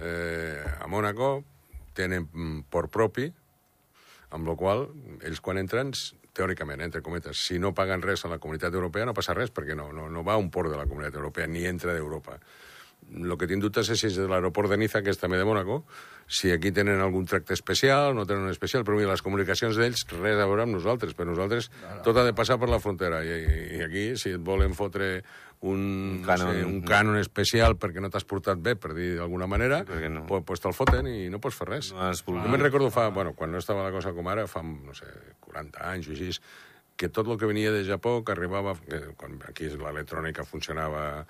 Eh, 0.00 0.62
a 0.80 0.88
Mònaco 0.88 1.42
tenen 1.96 2.26
mm, 2.30 2.64
port 2.72 2.90
propi, 2.92 3.28
amb 4.32 4.48
la 4.48 4.56
qual 4.56 4.86
ells 5.20 5.42
quan 5.44 5.60
entren, 5.60 5.92
teòricament, 6.32 6.80
entre 6.80 7.02
cometes, 7.04 7.36
si 7.36 7.58
no 7.60 7.74
paguen 7.76 8.02
res 8.02 8.24
a 8.24 8.32
la 8.32 8.40
comunitat 8.40 8.74
europea 8.74 9.04
no 9.04 9.14
passa 9.16 9.36
res, 9.36 9.52
perquè 9.52 9.76
no, 9.76 9.90
no, 9.92 10.08
no 10.08 10.24
va 10.24 10.38
a 10.38 10.40
un 10.40 10.50
port 10.50 10.72
de 10.72 10.78
la 10.80 10.88
comunitat 10.88 11.20
europea, 11.20 11.46
ni 11.46 11.66
entra 11.68 11.92
d'Europa. 11.92 12.38
El 13.12 13.34
que 13.36 13.48
tinc 13.50 13.60
dubtes 13.60 13.90
és 13.92 13.98
si 13.98 14.08
és 14.08 14.16
de 14.16 14.28
l'aeroport 14.30 14.70
de 14.70 14.78
Niza, 14.78 15.02
que 15.04 15.10
és 15.12 15.18
també 15.20 15.36
de 15.36 15.44
Mònaco, 15.44 15.82
si 16.32 16.52
aquí 16.54 16.70
tenen 16.72 17.02
algun 17.02 17.26
tracte 17.28 17.52
especial, 17.52 18.14
no 18.16 18.24
tenen 18.24 18.46
un 18.46 18.54
especial, 18.54 18.86
però 18.86 18.96
mira, 18.96 19.10
les 19.10 19.24
comunicacions 19.26 19.76
d'ells 19.76 20.06
res 20.14 20.38
a 20.38 20.46
veure 20.46 20.64
amb 20.64 20.78
nosaltres, 20.78 21.12
per 21.18 21.26
nosaltres 21.28 21.68
tot 22.06 22.16
ha 22.16 22.24
de 22.24 22.32
passar 22.32 22.56
per 22.62 22.70
la 22.72 22.80
frontera, 22.80 23.20
i, 23.26 23.42
i 23.76 23.82
aquí, 23.84 24.06
si 24.16 24.36
et 24.38 24.46
volen 24.46 24.72
fotre 24.78 25.18
un, 25.62 25.78
un, 26.18 26.24
cànon. 26.26 26.48
no 26.48 26.54
sé, 26.58 26.64
un 26.66 26.80
cànon 26.82 27.18
especial 27.20 27.76
perquè 27.78 28.02
no 28.02 28.10
t'has 28.10 28.26
portat 28.26 28.58
bé, 28.58 28.74
per 28.74 28.92
dir 28.96 29.12
d'alguna 29.20 29.46
manera, 29.46 29.84
Sí, 29.86 30.08
no? 30.10 30.24
pues, 30.26 30.42
pues 30.46 30.60
te'l 30.60 30.74
foten 30.74 31.06
i 31.06 31.28
no 31.30 31.38
pots 31.38 31.54
fer 31.60 31.68
res. 31.68 31.92
No. 31.94 32.10
Jo 32.12 32.50
me'n 32.50 32.60
recordo 32.64 32.90
fa, 32.90 33.08
bueno, 33.14 33.32
quan 33.38 33.52
no 33.54 33.58
estava 33.62 33.84
la 33.86 33.92
cosa 33.94 34.12
com 34.12 34.26
ara, 34.28 34.48
fa, 34.50 34.62
no 34.62 34.94
sé, 34.94 35.06
40 35.46 35.84
anys 35.92 36.08
o 36.10 36.16
així, 36.16 36.32
que 36.96 37.08
tot 37.08 37.26
el 37.26 37.38
que 37.38 37.46
venia 37.48 37.70
de 37.72 37.84
Japó, 37.86 38.20
que 38.24 38.34
arribava... 38.34 38.74
Que, 38.86 39.14
quan 39.16 39.38
aquí 39.48 39.70
l'electrònica 39.70 40.44
funcionava... 40.44 41.24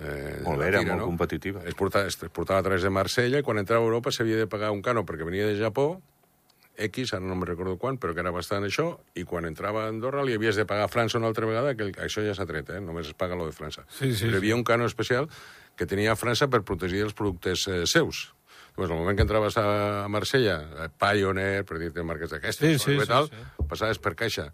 Eh, 0.00 0.40
molt 0.42 0.58
bé, 0.62 0.68
era 0.70 0.80
tira, 0.80 0.94
molt 0.94 1.02
no? 1.02 1.06
competitiva. 1.12 1.60
Es 1.68 1.74
portava, 1.74 2.06
es 2.08 2.16
portava 2.32 2.62
a 2.62 2.62
través 2.64 2.82
de 2.82 2.90
Marsella 2.90 3.42
i 3.42 3.44
quan 3.44 3.58
entrava 3.60 3.82
a 3.84 3.86
Europa 3.90 4.10
s'havia 4.10 4.38
de 4.40 4.46
pagar 4.50 4.70
un 4.72 4.80
cano 4.82 5.04
perquè 5.04 5.26
venia 5.28 5.46
de 5.46 5.58
Japó, 5.60 6.00
X, 6.76 7.12
ara 7.12 7.24
no 7.24 7.36
me'n 7.36 7.48
recordo 7.48 7.76
quan, 7.78 7.98
però 8.00 8.14
que 8.16 8.22
era 8.24 8.32
bastant 8.32 8.64
això, 8.64 8.86
i 9.18 9.26
quan 9.28 9.44
entrava 9.48 9.84
a 9.84 9.92
Andorra 9.92 10.24
li 10.24 10.36
havies 10.36 10.56
de 10.56 10.64
pagar 10.68 10.86
a 10.88 10.92
França 10.92 11.18
una 11.20 11.28
altra 11.28 11.48
vegada, 11.48 11.74
que 11.76 11.90
això 12.00 12.24
ja 12.24 12.34
s'ha 12.34 12.46
tret, 12.48 12.70
eh? 12.72 12.80
només 12.80 13.10
es 13.10 13.16
paga 13.18 13.36
lo 13.36 13.46
de 13.48 13.56
França. 13.56 13.84
Sí, 13.88 14.14
sí, 14.14 14.26
però 14.26 14.38
hi 14.38 14.42
havia 14.42 14.56
un 14.56 14.64
cano 14.64 14.88
especial 14.88 15.28
que 15.76 15.88
tenia 15.88 16.14
a 16.14 16.18
França 16.18 16.48
per 16.48 16.62
protegir 16.68 17.02
els 17.04 17.16
productes 17.16 17.66
eh, 17.68 17.82
seus. 17.86 18.30
Pues, 18.74 18.88
al 18.90 18.96
moment 18.96 19.16
que 19.16 19.24
entraves 19.26 19.58
a 19.60 20.08
Marsella, 20.08 20.56
eh, 20.84 20.88
Pioneer, 20.96 21.64
per 21.68 21.78
dir-te 21.80 22.04
marques 22.08 22.32
d'aquestes, 22.32 22.80
sí, 22.80 22.96
sí, 22.96 23.08
tal, 23.08 23.28
sí, 23.28 23.36
sí. 23.36 23.66
passaves 23.68 24.00
per 24.00 24.14
caixa. 24.16 24.48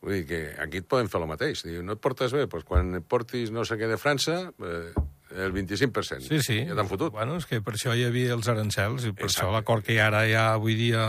Vull 0.00 0.16
dir 0.16 0.26
que 0.26 0.40
aquí 0.58 0.80
et 0.80 0.88
poden 0.88 1.10
fer 1.12 1.20
el 1.20 1.28
mateix. 1.28 1.62
Diu, 1.66 1.84
no 1.86 1.94
et 1.94 2.02
portes 2.02 2.32
bé? 2.34 2.46
Pues 2.50 2.64
quan 2.66 2.96
portis 3.06 3.52
no 3.54 3.66
sé 3.68 3.76
què 3.78 3.86
de 3.90 3.98
França, 4.00 4.40
eh, 4.64 5.06
el 5.36 5.54
25%. 5.54 6.26
Sí, 6.28 6.42
sí. 6.42 6.58
Ja 6.68 6.76
t'han 6.78 6.90
fotut. 6.90 7.14
Bueno, 7.14 7.38
és 7.40 7.46
que 7.46 7.62
per 7.64 7.76
això 7.76 7.94
hi 7.96 8.04
havia 8.08 8.34
els 8.36 8.50
arancels, 8.50 9.06
i 9.06 9.14
per 9.14 9.28
Exacte. 9.28 9.46
això 9.46 9.54
l'acord 9.54 9.86
que 9.86 9.96
hi 9.96 10.02
ara 10.02 10.26
hi 10.26 10.36
ha 10.38 10.52
avui 10.56 10.78
dia 10.78 11.06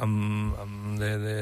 amb, 0.00 0.54
amb 0.58 0.98
de, 0.98 1.10
de, 1.18 1.36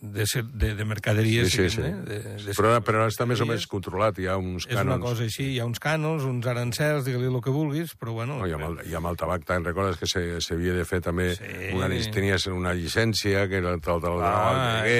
de, 0.00 0.24
de, 0.54 0.74
de 0.74 0.84
mercaderies. 0.84 1.50
Sí, 1.50 1.68
sí, 1.68 1.76
sí. 1.76 1.82
Eh? 1.82 1.94
De, 2.06 2.18
de 2.44 2.54
però, 2.56 2.72
però 2.84 3.02
ara 3.02 3.12
està 3.12 3.26
més 3.28 3.40
o 3.42 3.48
menys 3.48 3.66
controlat, 3.70 4.18
hi 4.20 4.28
ha 4.30 4.36
uns 4.40 4.66
cànons. 4.68 4.80
És 4.80 4.86
una 4.86 4.98
cosa 5.02 5.26
així, 5.26 5.48
hi 5.54 5.60
ha 5.60 5.66
uns 5.68 5.80
cànons, 5.82 6.24
uns 6.28 6.48
arancels, 6.50 7.04
digue-li 7.06 7.28
el 7.30 7.38
que 7.44 7.54
vulguis, 7.54 7.94
però 8.00 8.16
bueno... 8.16 8.40
No, 8.40 8.48
i, 8.48 8.54
amb 8.56 8.68
el, 8.70 8.78
I 8.88 8.96
amb 8.98 9.10
el 9.12 9.20
tabac, 9.20 9.44
te'n 9.48 9.66
recordes 9.66 10.00
que 10.00 10.08
s'havia 10.08 10.76
de 10.76 10.86
fer 10.88 11.02
també... 11.04 11.30
Sí. 11.38 11.52
Una, 11.76 11.90
tenies 12.12 12.48
una 12.52 12.72
llicència 12.76 13.46
que 13.50 13.60
era 13.60 13.74
el 13.76 13.82
del 13.84 14.24
ah, 14.24 14.32
ah, 14.32 14.88
i, 14.88 14.96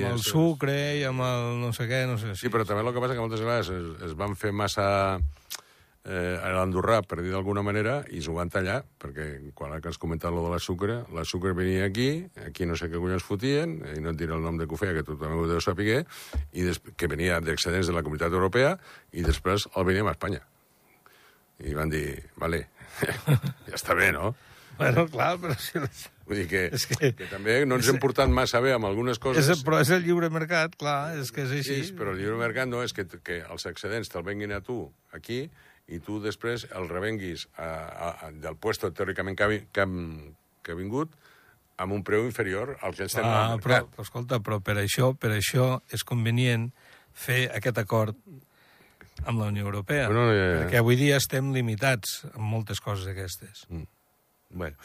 i 0.00 0.04
amb 0.04 0.14
el 0.14 0.22
sucre 0.24 0.76
i 0.98 1.04
amb 1.08 1.24
el 1.26 1.60
no 1.62 1.74
sé 1.76 1.88
què, 1.90 2.04
no 2.10 2.18
sé... 2.20 2.34
Sí, 2.34 2.46
sí 2.46 2.52
però 2.52 2.66
també 2.68 2.84
el 2.86 2.94
que 2.94 3.02
passa 3.02 3.16
que 3.16 3.24
moltes 3.24 3.42
vegades 3.42 3.72
es, 3.74 3.92
es 4.10 4.16
van 4.18 4.36
fer 4.38 4.52
massa 4.56 4.88
eh, 6.04 6.38
a 6.40 6.50
l'Andorrà, 6.54 7.00
per 7.06 7.20
dir 7.20 7.32
d'alguna 7.34 7.62
manera, 7.66 8.00
i 8.08 8.22
s'ho 8.24 8.34
van 8.36 8.50
tallar, 8.52 8.80
perquè 9.00 9.52
quan 9.56 9.74
has 9.76 9.98
comentat 10.00 10.32
lo 10.32 10.44
de 10.46 10.52
la 10.54 10.60
sucre, 10.62 11.00
la 11.16 11.24
sucre 11.24 11.52
venia 11.56 11.84
aquí, 11.84 12.24
aquí 12.46 12.66
no 12.66 12.76
sé 12.76 12.90
què 12.90 13.00
collons 13.00 13.26
fotien, 13.26 13.78
i 13.96 14.00
no 14.00 14.14
et 14.14 14.20
diré 14.20 14.36
el 14.36 14.44
nom 14.44 14.58
de 14.60 14.66
que 14.66 14.76
ho 14.76 14.80
feia, 14.80 14.96
que 14.96 15.04
tu 15.06 15.18
també 15.20 15.36
ho 15.36 15.48
deu 15.50 15.60
saber, 15.60 16.04
i 16.52 16.68
que 16.96 17.10
venia 17.10 17.40
d'excedents 17.44 17.90
de 17.90 17.96
la 17.96 18.04
Comunitat 18.06 18.32
Europea, 18.32 18.76
i 19.12 19.26
després 19.26 19.68
el 19.74 19.88
veníem 19.88 20.08
a 20.08 20.16
Espanya. 20.16 20.44
I 21.60 21.76
van 21.76 21.92
dir, 21.92 22.06
vale, 22.40 22.64
ja 23.68 23.76
està 23.76 23.96
bé, 23.96 24.12
no? 24.16 24.32
Bueno, 24.80 25.04
clar, 25.12 25.34
però 25.36 25.52
si... 25.60 25.76
Vull 26.30 26.38
dir 26.38 26.46
que, 26.46 26.60
és 26.72 26.84
que, 26.86 27.10
que 27.18 27.26
també 27.28 27.56
no 27.66 27.76
ens 27.76 27.88
hem 27.90 27.98
portat 28.00 28.30
massa 28.32 28.60
bé 28.64 28.70
amb 28.72 28.86
algunes 28.86 29.18
coses. 29.20 29.48
És, 29.50 29.64
però 29.66 29.80
és 29.82 29.90
el 29.92 30.04
lliure 30.06 30.30
mercat, 30.32 30.76
clar, 30.78 31.18
és 31.18 31.32
que 31.34 31.42
és 31.42 31.52
així. 31.58 31.80
Sí, 31.88 31.96
però 31.98 32.14
el 32.14 32.20
lliure 32.22 32.38
mercat 32.38 32.70
no 32.70 32.84
és 32.86 32.94
que, 32.96 33.04
que 33.26 33.40
els 33.42 33.66
excedents 33.68 34.08
te'l 34.08 34.24
venguin 34.24 34.54
a 34.54 34.60
tu 34.64 34.84
aquí 35.12 35.42
i 35.90 35.98
tu 36.04 36.20
després 36.22 36.66
el 36.76 36.88
revenguis 36.90 37.46
a, 37.56 37.66
a, 37.66 38.10
a, 38.26 38.30
del 38.30 38.56
puesto 38.56 38.90
teòricament 38.94 39.38
que 39.38 39.46
ha, 39.46 39.58
que, 39.74 39.86
que 40.62 40.74
ha 40.74 40.78
vingut 40.78 41.16
amb 41.80 41.96
un 41.96 42.04
preu 42.04 42.26
inferior 42.28 42.76
al 42.80 42.94
que 42.94 43.08
tenen 43.08 43.30
ah, 43.30 43.42
al 43.54 43.58
mercat. 43.58 43.90
Però, 43.94 44.04
escolta, 44.04 44.40
però 44.44 44.60
per 44.64 44.76
això, 44.82 45.12
per 45.16 45.32
això 45.36 45.72
és 45.92 46.04
convenient 46.06 46.68
fer 47.16 47.46
aquest 47.56 47.80
acord 47.80 48.18
amb 49.26 49.40
la 49.40 49.50
Unió 49.52 49.66
Europea, 49.66 50.06
bueno, 50.08 50.30
ja, 50.32 50.40
ja. 50.40 50.58
perquè 50.62 50.80
avui 50.80 50.96
dia 50.96 51.18
estem 51.20 51.50
limitats 51.52 52.22
en 52.30 52.44
moltes 52.44 52.80
coses 52.80 53.08
aquestes. 53.10 53.66
Mm. 53.68 53.88
Bueno, 54.60 54.76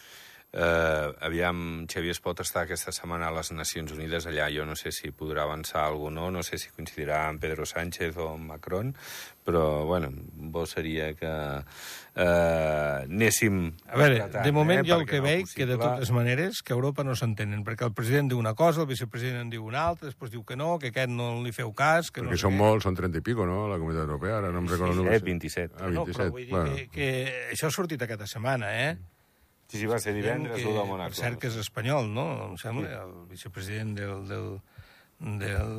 Eh, 0.55 1.11
aviam, 1.19 1.83
Xavier 1.91 2.13
es 2.15 2.21
pot 2.23 2.39
estar 2.39 2.61
aquesta 2.63 2.93
setmana 2.95 3.27
a 3.27 3.33
les 3.35 3.49
Nacions 3.51 3.91
Unides 3.91 4.23
allà. 4.29 4.47
Jo 4.53 4.63
no 4.63 4.77
sé 4.79 4.93
si 4.95 5.11
podrà 5.11 5.43
avançar 5.43 5.81
algú 5.83 6.07
o 6.07 6.13
no, 6.13 6.29
no 6.31 6.43
sé 6.47 6.55
si 6.61 6.69
coincidirà 6.71 7.25
amb 7.27 7.41
Pedro 7.43 7.65
Sánchez 7.67 8.15
o 8.23 8.29
amb 8.37 8.53
Macron, 8.53 8.93
però, 9.43 9.83
bueno, 9.85 10.13
bo 10.13 10.63
seria 10.65 11.09
que 11.19 11.27
eh, 11.27 13.03
anéssim... 13.03 13.73
A 13.91 13.99
veure, 13.99 14.21
tratant, 14.21 14.45
de 14.47 14.53
moment 14.55 14.79
eh, 14.79 14.87
jo 14.87 15.01
el 15.01 15.03
que 15.09 15.19
no 15.19 15.27
veig 15.27 15.43
possible... 15.43 15.57
que 15.59 15.67
de 15.73 15.77
totes 15.81 16.11
maneres 16.15 16.61
que 16.63 16.71
a 16.71 16.77
Europa 16.77 17.03
no 17.03 17.17
s'entenen, 17.19 17.65
perquè 17.67 17.89
el 17.89 17.95
president 17.97 18.31
diu 18.31 18.39
una 18.39 18.55
cosa, 18.55 18.85
el 18.85 18.87
vicepresident 18.87 19.43
en 19.43 19.51
diu 19.51 19.65
una 19.67 19.83
altra, 19.89 20.07
després 20.07 20.31
diu 20.31 20.45
que 20.47 20.55
no, 20.55 20.77
que 20.79 20.93
aquest 20.93 21.11
no 21.11 21.33
li 21.43 21.51
feu 21.51 21.73
cas... 21.75 22.13
Que 22.15 22.23
perquè 22.23 22.31
no 22.31 22.39
són 22.45 22.55
molts, 22.55 22.87
són 22.87 22.95
30 22.95 23.19
i 23.19 23.25
pico, 23.27 23.43
no?, 23.49 23.65
la 23.67 23.81
Comunitat 23.81 24.07
Europea, 24.07 24.39
ara 24.39 24.53
no 24.55 24.63
em 24.63 24.71
recordo... 24.71 25.03
27, 25.03 25.27
27. 25.27 25.75
Ah, 25.81 25.91
27. 25.91 25.99
No, 25.99 26.07
però 26.15 26.31
vull 26.31 26.47
dir 26.47 26.55
bueno. 26.55 26.79
que, 26.79 26.87
que 26.95 27.51
això 27.51 27.67
ha 27.67 27.75
sortit 27.75 28.07
aquesta 28.07 28.31
setmana, 28.37 28.71
eh? 28.87 28.95
Sí, 29.67 29.79
sí, 29.79 29.85
va 29.89 29.99
ser 29.99 30.13
divendres, 30.13 30.61
que, 30.61 30.73
de 30.73 30.85
Monaco. 30.85 31.15
Per 31.15 31.21
cert 31.21 31.39
que 31.41 31.49
és 31.49 31.59
espanyol, 31.61 32.11
no? 32.13 32.27
Em 32.51 32.57
sembla, 32.61 32.89
sí. 32.91 32.99
el 33.01 33.15
vicepresident 33.31 33.95
del, 33.97 34.27
del, 34.29 34.51
del 35.41 35.71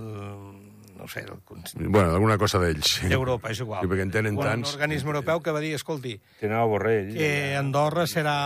no 0.97 1.07
sé, 1.09 1.23
del 1.23 1.89
Bueno, 1.89 2.15
alguna 2.15 2.39
cosa 2.39 2.59
d'ells. 2.59 3.03
D'Europa, 3.07 3.51
és 3.53 3.61
igual. 3.61 3.85
Sí, 3.85 3.91
perquè 3.91 4.07
en 4.07 4.13
tenen 4.15 4.37
bueno, 4.37 4.49
tants... 4.51 4.73
Un 4.73 4.81
organisme 4.81 5.13
europeu 5.13 5.43
que 5.45 5.53
va 5.53 5.61
dir, 5.61 5.75
escolti... 5.77 6.15
Tenen 6.41 6.57
el 6.59 6.71
Borrell. 6.71 7.13
Que 7.15 7.31
Andorra 7.59 8.07
serà... 8.11 8.37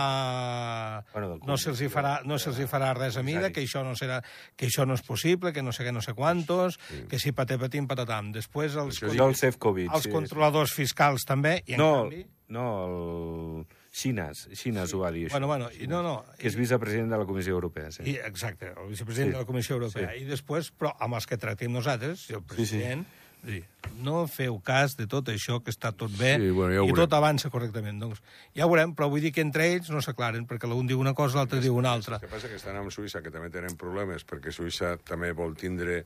Bueno, 1.13 1.37
no 1.47 1.57
se'ls 1.57 1.81
farà, 1.93 2.17
no 2.27 2.37
se 2.41 2.53
farà 2.69 2.91
res 2.97 3.17
a 3.17 3.23
mida, 3.23 3.53
que 3.55 3.63
això 3.63 3.85
no 3.87 3.95
serà, 3.97 4.19
que 4.55 4.67
això 4.67 4.85
no 4.85 4.99
és 4.99 5.05
possible, 5.07 5.53
que 5.55 5.63
no 5.63 5.71
sé 5.71 5.87
què, 5.87 5.95
no 5.95 6.03
sé 6.03 6.13
quantos, 6.17 6.79
sí. 6.89 7.05
que 7.09 7.19
si 7.23 7.33
paté 7.35 7.57
patim 7.61 7.87
patatam. 7.89 8.33
Després 8.35 8.75
els, 8.75 9.01
el 9.07 9.35
Sefcovic, 9.39 9.91
els 9.95 10.09
sí, 10.09 10.13
controladors 10.13 10.75
fiscals 10.75 11.25
també, 11.27 11.61
i 11.65 11.79
en 11.79 11.85
no, 11.85 11.93
canvi... 12.03 12.25
No, 12.51 12.67
el 12.83 13.80
Xines, 13.91 14.47
Xines 14.55 14.89
sí. 14.89 14.95
ho 14.95 15.01
va 15.03 15.11
dir, 15.11 15.25
això. 15.27 15.35
Bueno, 15.35 15.47
bueno, 15.51 15.67
i 15.75 15.87
no, 15.91 15.99
no. 16.05 16.13
Que 16.39 16.47
és 16.47 16.55
vicepresident 16.55 17.11
de 17.11 17.17
la 17.19 17.27
Comissió 17.27 17.57
Europea, 17.57 17.91
sí. 17.91 18.05
I, 18.07 18.19
exacte, 18.23 18.71
el 18.71 18.87
vicepresident 18.87 19.33
sí. 19.33 19.35
de 19.35 19.41
la 19.43 19.47
Comissió 19.49 19.75
Europea. 19.75 20.13
Sí. 20.15 20.23
I 20.23 20.29
després, 20.29 20.71
però 20.71 20.93
amb 21.03 21.19
els 21.19 21.27
que 21.27 21.37
tractem 21.41 21.73
nosaltres, 21.75 22.29
el 22.31 22.45
president, 22.47 23.03
sí, 23.43 23.57
sí. 23.57 23.89
no 24.05 24.21
feu 24.31 24.61
cas 24.63 24.95
de 24.95 25.09
tot 25.11 25.27
això, 25.33 25.57
que 25.59 25.73
està 25.75 25.91
tot 25.91 26.13
bé, 26.15 26.37
sí, 26.39 26.53
bueno, 26.55 26.77
ja 26.77 26.85
i 26.87 26.95
tot 26.95 27.15
avança 27.17 27.51
correctament. 27.51 27.99
Doncs 27.99 28.21
ja 28.55 28.63
ho 28.63 28.71
veurem, 28.71 28.93
però 28.95 29.09
vull 29.11 29.25
dir 29.25 29.33
que 29.35 29.43
entre 29.43 29.67
ells 29.73 29.91
no 29.91 29.99
s'aclaren, 29.99 30.45
perquè 30.47 30.69
l'un 30.71 30.87
diu 30.87 31.01
una 31.03 31.11
cosa, 31.17 31.41
l'altre 31.41 31.59
diu 31.59 31.75
una 31.75 31.91
altra. 31.91 32.21
El 32.21 32.29
que 32.29 32.31
passa 32.31 32.47
que 32.47 32.61
estan 32.61 32.79
amb 32.79 32.95
Suïssa, 32.95 33.19
que 33.25 33.33
també 33.33 33.51
tenen 33.51 33.75
problemes, 33.81 34.23
perquè 34.23 34.55
Suïssa 34.55 34.93
també 35.03 35.33
vol 35.35 35.57
tindre 35.59 36.05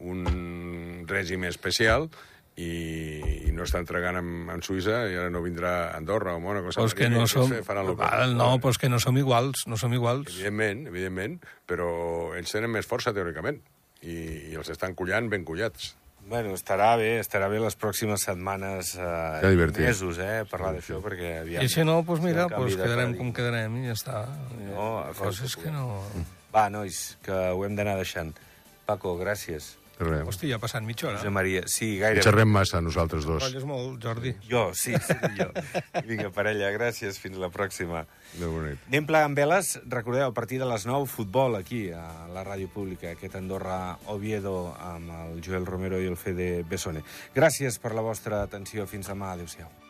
un 0.00 1.04
règim 1.04 1.44
especial, 1.50 2.08
i, 2.56 3.48
i 3.48 3.52
no 3.52 3.66
està 3.66 3.80
entregant 3.82 4.16
en, 4.20 4.30
en 4.52 4.64
Suïssa 4.64 5.02
i 5.10 5.18
ara 5.20 5.28
no 5.32 5.42
vindrà 5.44 5.72
a 5.90 5.98
Andorra 5.98 6.34
o 6.36 6.40
Mónaco. 6.40 6.72
Pues 6.74 6.96
que 6.96 7.10
no 7.12 7.26
som... 7.28 7.52
Val, 7.98 8.36
no, 8.36 8.56
pues 8.62 8.80
que 8.80 8.88
no 8.88 9.00
som 9.02 9.18
iguals, 9.20 9.66
no 9.68 9.76
som 9.80 9.92
iguals. 9.96 10.32
Evidentment, 10.32 10.86
evidentment, 10.92 11.38
però 11.68 11.90
ells 12.38 12.56
tenen 12.56 12.72
més 12.72 12.88
força 12.88 13.12
teòricament 13.16 13.60
i, 14.02 14.16
i 14.52 14.58
els 14.58 14.72
estan 14.72 14.96
collant 14.96 15.28
ben 15.32 15.44
collats. 15.44 15.94
Bueno, 16.26 16.56
estarà 16.58 16.96
bé, 16.98 17.20
estarà 17.22 17.46
bé 17.46 17.60
les 17.62 17.76
pròximes 17.78 18.24
setmanes, 18.26 18.96
eh, 18.98 19.68
mesos, 19.78 20.18
eh, 20.18 20.40
parlar 20.50 20.72
d'això, 20.74 20.98
perquè 21.04 21.36
aviam... 21.44 21.62
I 21.62 21.70
si 21.70 21.84
no, 21.86 22.00
doncs 22.02 22.24
mira, 22.24 22.48
pues 22.50 22.74
quedarem 22.74 23.14
com 23.14 23.30
quedarem 23.36 23.76
i 23.78 23.86
ja 23.86 23.94
està. 23.94 24.24
No, 24.72 24.88
Coses 25.20 25.54
que 25.60 25.70
no... 25.70 26.00
Va, 26.50 26.66
nois, 26.72 27.14
que 27.22 27.36
ho 27.52 27.62
hem 27.66 27.76
d'anar 27.78 27.94
deixant. 28.00 28.32
Paco, 28.88 29.14
gràcies. 29.20 29.76
Res. 29.98 30.26
Hosti, 30.28 30.50
ja 30.50 30.58
ha 30.58 30.60
passat 30.60 30.84
mitja 30.84 31.08
hora. 31.08 31.16
Josep 31.16 31.32
Maria, 31.32 31.62
sí, 31.72 31.94
gaire. 32.00 32.20
Xerrem 32.24 32.50
massa, 32.52 32.82
nosaltres 32.84 33.24
dos. 33.24 33.40
Rolles 33.46 33.64
molt, 33.64 33.96
Jordi. 34.02 34.34
Jo, 34.44 34.68
sí, 34.76 34.92
sí, 35.00 35.16
jo. 35.38 35.48
Vinga, 36.04 36.28
parella, 36.36 36.68
gràcies, 36.74 37.16
fins 37.22 37.40
la 37.40 37.48
pròxima. 37.54 38.04
De 38.36 38.50
bonic. 38.50 38.84
Anem 38.90 39.08
plegant 39.08 39.38
veles, 39.38 39.72
recordeu, 39.88 40.28
a 40.28 40.36
partir 40.36 40.60
de 40.60 40.68
les 40.68 40.84
9, 40.84 41.08
futbol 41.08 41.56
aquí, 41.56 41.86
a 41.96 42.28
la 42.34 42.44
ràdio 42.44 42.68
pública, 42.74 43.14
aquest 43.16 43.40
Andorra-Oviedo 43.40 44.58
amb 44.76 45.16
el 45.22 45.40
Joel 45.40 45.64
Romero 45.64 46.02
i 46.02 46.12
el 46.12 46.20
Fede 46.20 46.62
Bessone. 46.68 47.00
Gràcies 47.34 47.80
per 47.80 47.96
la 47.96 48.04
vostra 48.04 48.44
atenció, 48.44 48.84
fins 48.90 49.08
demà, 49.08 49.32
adéu-siau. 49.32 49.85